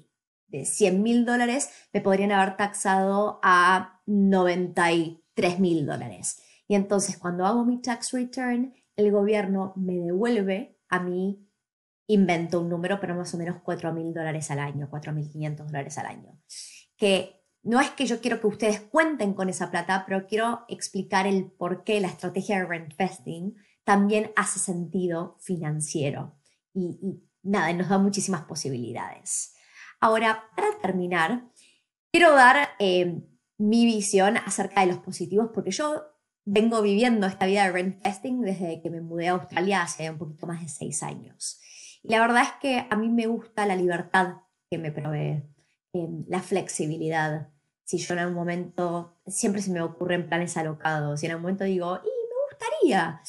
100 0.66 1.04
mil 1.04 1.26
dólares, 1.26 1.70
me 1.94 2.02
podrían 2.02 2.32
haber 2.32 2.58
taxado 2.58 3.40
a 3.44 4.02
93 4.06 5.60
mil 5.60 5.86
dólares. 5.86 6.42
Y 6.68 6.76
entonces 6.76 7.18
cuando 7.18 7.46
hago 7.46 7.66
mi 7.66 7.82
tax 7.82 8.12
return, 8.12 8.74
el 8.96 9.12
gobierno 9.12 9.74
me 9.76 9.94
devuelve 9.98 10.80
a 10.90 11.00
mí, 11.00 11.46
invento 12.08 12.62
un 12.62 12.70
número, 12.70 13.00
pero 13.00 13.16
más 13.16 13.34
o 13.34 13.38
menos 13.38 13.62
4 13.62 13.94
mil 13.94 14.14
dólares 14.14 14.50
al 14.50 14.60
año, 14.60 14.90
4 14.90 15.14
mil 15.14 15.30
500 15.30 15.68
dólares 15.68 15.98
al 15.98 16.06
año. 16.06 16.42
Que 16.98 17.44
no 17.64 17.80
es 17.80 17.92
que 17.92 18.06
yo 18.06 18.22
quiero 18.22 18.40
que 18.40 18.48
ustedes 18.48 18.82
cuenten 18.82 19.34
con 19.34 19.50
esa 19.50 19.72
plata, 19.72 20.04
pero 20.08 20.26
quiero 20.26 20.66
explicar 20.68 21.28
el 21.28 21.52
por 21.52 21.84
qué 21.84 22.00
la 22.00 22.08
estrategia 22.08 22.60
de 22.60 22.66
rent 22.66 22.96
vesting 22.98 23.56
también 23.84 24.32
hace 24.36 24.60
sentido 24.60 25.38
financiero 25.40 26.38
y, 26.74 27.22
nada, 27.44 27.74
nos 27.74 27.90
da 27.90 27.98
muchísimas 27.98 28.44
posibilidades. 28.44 29.56
Ahora, 30.00 30.44
para 30.56 30.80
terminar, 30.82 31.50
quiero 32.12 32.34
dar 32.34 32.70
eh, 32.80 33.22
mi 33.58 33.86
visión 33.86 34.38
acerca 34.38 34.82
de 34.82 34.88
los 34.88 34.98
positivos 35.00 35.52
porque 35.54 35.72
yo 35.72 36.04
vengo 36.46 36.82
viviendo 36.82 37.28
esta 37.28 37.46
vida 37.46 37.64
de 37.64 37.72
rent 37.72 38.02
testing 38.02 38.42
desde 38.42 38.82
que 38.82 38.90
me 38.90 39.02
mudé 39.02 39.30
a 39.30 39.34
Australia 39.34 39.84
hace 39.84 40.10
un 40.10 40.18
poquito 40.18 40.48
más 40.48 40.62
de 40.62 40.70
seis 40.70 41.04
años. 41.04 41.60
Y 42.04 42.10
la 42.10 42.22
verdad 42.22 42.44
es 42.44 42.52
que 42.62 42.88
a 42.90 42.96
mí 42.96 43.10
me 43.10 43.28
gusta 43.28 43.66
la 43.66 43.76
libertad 43.76 44.38
que 44.70 44.78
me 44.78 44.92
provee, 44.92 45.44
eh, 45.94 46.10
la 46.28 46.42
flexibilidad. 46.42 47.50
Si 47.84 47.98
yo 47.98 48.14
en 48.14 48.22
algún 48.22 48.36
momento, 48.36 49.22
siempre 49.28 49.62
se 49.62 49.72
me 49.72 49.82
ocurren 49.82 50.28
planes 50.28 50.58
alocados 50.58 51.22
y 51.22 51.26
en 51.26 51.34
algún 51.34 51.44
momento 51.44 51.66
digo, 51.66 51.98
y 51.98 52.08
me 52.08 52.82
gustaría 52.82 53.22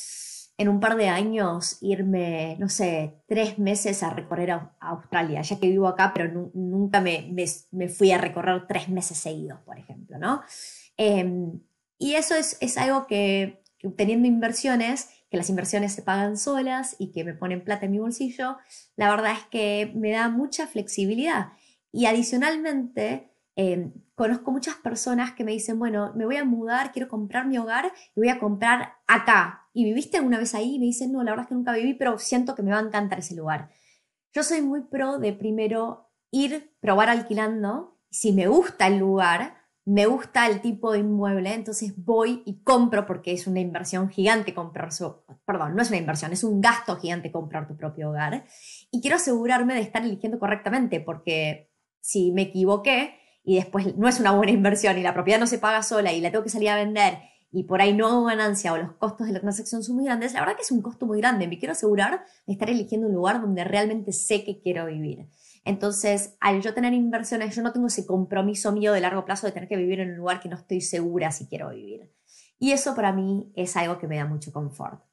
en 0.62 0.68
un 0.68 0.81
par 0.81 0.96
de 0.96 1.09
años 1.09 1.79
irme, 1.81 2.57
no 2.59 2.68
sé, 2.68 3.14
tres 3.27 3.59
meses 3.59 4.03
a 4.03 4.11
recorrer 4.11 4.53
a, 4.53 4.77
Australia, 4.81 5.42
ya 5.42 5.59
que 5.59 5.68
vivo 5.68 5.88
acá, 5.88 6.12
pero 6.14 6.51
nunca 6.55 7.01
me, 7.01 7.35
me, 7.70 7.88
fui 7.88 8.12
a 8.12 8.18
recorrer 8.18 8.66
tres 8.66 8.88
meses 8.88 9.18
seguidos, 9.18 9.61
por 9.61 9.79
ejemplo, 9.79 10.18
¿no? 10.18 10.42
Em, 10.96 11.61
y 11.98 12.14
eso 12.14 12.35
es, 12.35 12.59
es 12.61 12.79
algo 12.79 13.07
que, 13.07 13.62
teniendo 13.96 14.29
inversiones, 14.29 15.09
que 15.31 15.37
las 15.37 15.51
inversiones 15.51 15.92
se 15.92 16.03
pagan 16.03 16.37
solas 16.37 16.94
y 16.98 17.11
que 17.11 17.25
me 17.25 17.35
ponen 17.35 17.64
plata 17.64 17.87
en 17.87 17.92
mi 17.92 17.98
bolsillo, 17.98 18.59
la 18.96 19.11
verdad 19.11 19.33
es 19.33 19.44
que 19.46 19.92
me 19.96 20.12
da 20.12 20.29
mucha 20.29 20.66
flexibilidad. 20.66 21.53
Y 21.90 22.07
adicionalmente, 22.07 23.32
em, 23.57 23.93
conozco 24.15 24.51
muchas 24.51 24.77
personas 24.77 25.33
que 25.33 25.45
me 25.45 25.53
dicen, 25.53 25.79
bueno, 25.79 26.12
me 26.15 26.25
voy 26.25 26.37
a 26.37 26.45
mudar, 26.45 26.93
quiero 26.93 27.09
comprar 27.09 27.47
mi 27.47 27.59
hogar 27.59 27.93
y 28.15 28.21
voy 28.21 28.29
a 28.29 28.38
comprar 28.38 28.95
acá. 29.07 29.69
¿Y 29.73 29.85
viviste 29.85 30.19
alguna 30.19 30.38
vez 30.38 30.55
ahí? 30.55 30.77
Y 30.77 30.79
me 30.79 30.87
dicen, 30.87 31.12
no, 31.12 31.23
la 31.23 31.33
verdad 31.33 31.45
es 31.45 31.49
que 31.49 31.55
nunca 31.55 31.73
viví, 31.73 31.95
pero 31.95 32.19
siento 32.19 32.55
que 32.55 32.62
me 32.62 32.71
va 32.71 32.79
a 32.79 32.83
encantar 32.83 33.19
ese 33.19 33.35
lugar. 33.35 33.71
Yo 34.33 34.43
soy 34.43 34.62
muy 34.62 34.83
pro 34.83 35.19
de 35.19 35.33
primero 35.33 36.11
ir, 36.31 36.75
probar 36.81 37.09
alquilando. 37.09 37.99
Si 38.11 38.33
me 38.33 38.47
gusta 38.47 38.87
el 38.87 38.99
lugar, 38.99 39.62
me 39.85 40.07
gusta 40.07 40.47
el 40.47 40.61
tipo 40.61 40.93
de 40.93 41.01
inmueble, 41.01 41.55
entonces 41.55 41.93
voy 41.97 42.43
y 42.47 42.62
compro 42.62 43.05
porque 43.05 43.33
es 43.33 43.47
una 43.47 43.61
inversión 43.61 44.09
gigante 44.09 44.55
comprar 44.55 44.93
su, 44.93 45.23
perdón, 45.45 45.75
no 45.75 45.83
es 45.83 45.88
una 45.88 45.99
inversión, 45.99 46.33
es 46.33 46.45
un 46.45 46.61
gasto 46.61 46.97
gigante 46.97 47.33
comprar 47.33 47.67
tu 47.67 47.77
propio 47.77 48.11
hogar. 48.11 48.47
Y 48.91 49.01
quiero 49.01 49.17
asegurarme 49.17 49.75
de 49.75 49.81
estar 49.81 50.05
eligiendo 50.05 50.38
correctamente 50.38 51.01
porque 51.01 51.73
si 52.01 52.31
me 52.33 52.43
equivoqué 52.43 53.17
y 53.44 53.57
después 53.57 53.96
no 53.96 54.09
es 54.09 54.20
una 54.20 54.33
buena 54.33 54.52
inversión 54.52 54.98
y 54.98 55.02
la 55.02 55.14
propiedad 55.14 55.40
no 55.40 55.46
se 55.46 55.59
paga 55.59 55.83
sola 55.83 56.12
y 56.12 56.20
la 56.20 56.31
tengo 56.31 56.44
que 56.44 56.50
salir 56.50 56.68
a 56.70 56.76
vender 56.76 57.18
y 57.55 57.64
por 57.64 57.83
ahí 57.83 57.92
no 57.92 58.07
hago 58.07 58.24
ganancia 58.24 58.72
o 58.72 58.78
los 58.78 58.92
costos 58.92 59.26
de 59.26 59.35
la 59.35 59.40
transacción 59.40 59.83
son 59.83 59.96
muy 59.96 60.07
grandes, 60.07 60.33
la 60.33 60.40
verdad 60.40 60.57
que 60.57 60.62
es 60.62 60.70
un 60.70 60.81
costo 60.81 61.05
muy 61.05 61.18
grande. 61.18 61.46
Me 61.46 61.59
quiero 61.59 61.72
asegurar 61.72 62.24
de 62.46 62.52
estar 62.55 62.70
eligiendo 62.70 63.07
un 63.07 63.14
lugar 63.14 63.42
donde 63.42 63.62
realmente 63.62 64.12
sé 64.12 64.42
que 64.42 64.59
quiero 64.59 64.87
vivir. 64.87 65.28
Entonces, 65.64 66.35
al 66.40 66.62
yo 66.62 66.72
tener 66.72 66.94
inversiones, 66.94 67.55
yo 67.55 67.62
no 67.62 67.72
tengo 67.72 67.88
ese 67.88 68.07
compromiso 68.07 68.72
mío 68.72 68.94
de 68.94 69.02
largo 69.02 69.26
plazo 69.26 69.46
de 69.46 69.52
tener 69.52 69.68
que 69.68 69.76
vivir 69.76 70.00
en 70.00 70.12
un 70.12 70.16
lugar 70.16 70.40
que 70.40 70.48
no 70.48 70.57
estoy 70.57 70.81
segura 70.81 71.31
si 71.31 71.46
quiero 71.46 71.68
vivir. 71.70 72.11
Y 72.59 72.72
eso 72.72 72.94
para 72.94 73.12
mí 73.12 73.52
es 73.55 73.76
algo 73.76 73.98
que 73.98 74.09
me 74.09 74.16
da 74.16 74.24
mucho 74.24 74.50
confort. 74.50 75.05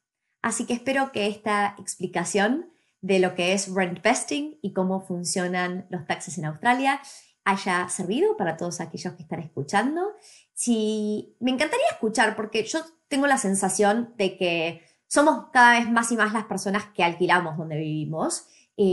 Así 0.41 0.65
que 0.65 0.73
espero 0.73 1.11
que 1.11 1.27
esta 1.27 1.75
explicación 1.77 2.69
de 3.01 3.19
lo 3.19 3.35
que 3.35 3.51
es 3.51 3.73
rent 3.73 4.01
vesting 4.01 4.59
y 4.61 4.71
cómo 4.71 5.01
funcionan 5.01 5.87
los 5.89 6.05
taxes 6.05 6.37
en 6.37 6.45
Australia 6.45 7.01
haya 7.45 7.88
servido 7.89 8.38
para 8.38 8.58
todos 8.58 8.82
aquellos 8.82 9.13
que 9.13 9.23
están 9.23 9.39
escuchando. 9.39 10.02
Si 10.54 11.36
me 11.39 11.52
encantaría 11.52 11.88
escuchar 11.91 12.36
porque 12.36 12.63
yo 12.63 12.80
tengo 13.08 13.28
la 13.28 13.38
sensación 13.38 14.13
de 14.17 14.38
que 14.38 14.84
somos 15.08 15.47
cada 15.52 15.80
vez 15.80 15.89
más 15.89 16.12
y 16.12 16.17
más 16.17 16.34
las 16.34 16.45
personas 16.45 16.86
que 16.93 17.04
alquilamos 17.04 17.58
donde 17.58 17.78
vivimos 17.78 18.47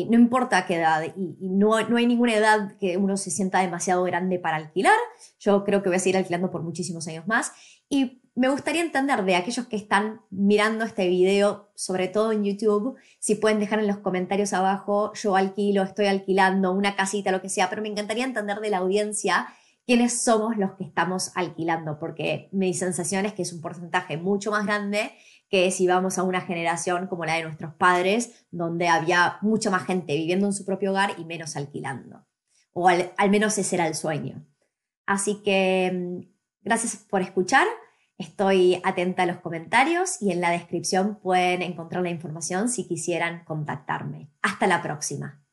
no 0.08 0.18
importa 0.18 0.66
qué 0.66 0.76
edad, 0.76 1.04
y, 1.16 1.36
no, 1.48 1.80
no, 1.88 1.96
hay 1.96 2.06
ninguna 2.06 2.34
edad 2.34 2.76
que 2.78 2.96
uno 2.96 3.16
se 3.16 3.30
sienta 3.30 3.60
demasiado 3.60 4.02
grande 4.02 4.38
para 4.38 4.56
alquilar. 4.56 4.96
Yo 5.38 5.64
creo 5.64 5.82
que 5.82 5.88
voy 5.88 5.96
a 5.96 6.00
seguir 6.00 6.16
alquilando 6.16 6.50
por 6.50 6.62
muchísimos 6.62 7.06
años 7.06 7.26
más. 7.28 7.52
Y 7.88 8.20
me 8.36 8.48
gustaría 8.50 8.82
entender 8.82 9.24
de 9.24 9.34
aquellos 9.34 9.66
que 9.66 9.76
están 9.76 10.20
mirando 10.30 10.84
este 10.84 11.08
video, 11.08 11.70
sobre 11.74 12.06
todo 12.06 12.32
en 12.32 12.44
YouTube, 12.44 12.96
si 13.18 13.34
pueden 13.34 13.58
dejar 13.58 13.78
en 13.78 13.86
los 13.86 13.98
comentarios 13.98 14.52
abajo, 14.52 15.12
yo 15.14 15.36
alquilo, 15.36 15.82
estoy 15.82 16.06
alquilando 16.06 16.72
una 16.72 16.96
casita, 16.96 17.32
lo 17.32 17.40
que 17.40 17.48
sea, 17.48 17.70
pero 17.70 17.80
me 17.80 17.88
encantaría 17.88 18.24
entender 18.24 18.60
de 18.60 18.68
la 18.68 18.78
audiencia 18.78 19.48
quiénes 19.86 20.22
somos 20.22 20.58
los 20.58 20.74
que 20.74 20.84
estamos 20.84 21.32
alquilando, 21.34 21.98
porque 21.98 22.50
mi 22.52 22.74
sensación 22.74 23.24
es 23.24 23.32
que 23.32 23.42
es 23.42 23.54
un 23.54 23.62
porcentaje 23.62 24.18
mucho 24.18 24.50
más 24.50 24.66
grande 24.66 25.12
que 25.48 25.70
si 25.70 25.86
vamos 25.86 26.18
a 26.18 26.22
una 26.22 26.42
generación 26.42 27.06
como 27.06 27.24
la 27.24 27.36
de 27.36 27.44
nuestros 27.44 27.72
padres, 27.74 28.46
donde 28.50 28.88
había 28.88 29.38
mucha 29.40 29.70
más 29.70 29.86
gente 29.86 30.14
viviendo 30.14 30.46
en 30.46 30.52
su 30.52 30.66
propio 30.66 30.90
hogar 30.90 31.12
y 31.18 31.24
menos 31.24 31.56
alquilando. 31.56 32.26
O 32.72 32.88
al, 32.88 33.30
menos 33.30 33.56
ese 33.56 33.76
era 33.76 33.86
el 33.86 33.94
sueño. 33.94 34.44
Así 35.06 35.42
que 35.42 35.90
mm, 35.94 36.20
gracias 36.62 36.96
por 36.96 37.22
escuchar. 37.22 37.66
Estoy 38.18 38.80
atenta 38.82 39.24
a 39.24 39.26
los 39.26 39.38
comentarios 39.38 40.22
y 40.22 40.32
en 40.32 40.40
la 40.40 40.50
descripción 40.50 41.16
pueden 41.16 41.60
encontrar 41.62 42.02
la 42.02 42.10
información 42.10 42.68
si 42.68 42.88
quisieran 42.88 43.44
contactarme. 43.44 44.30
Hasta 44.40 44.66
la 44.66 44.82
próxima. 44.82 45.45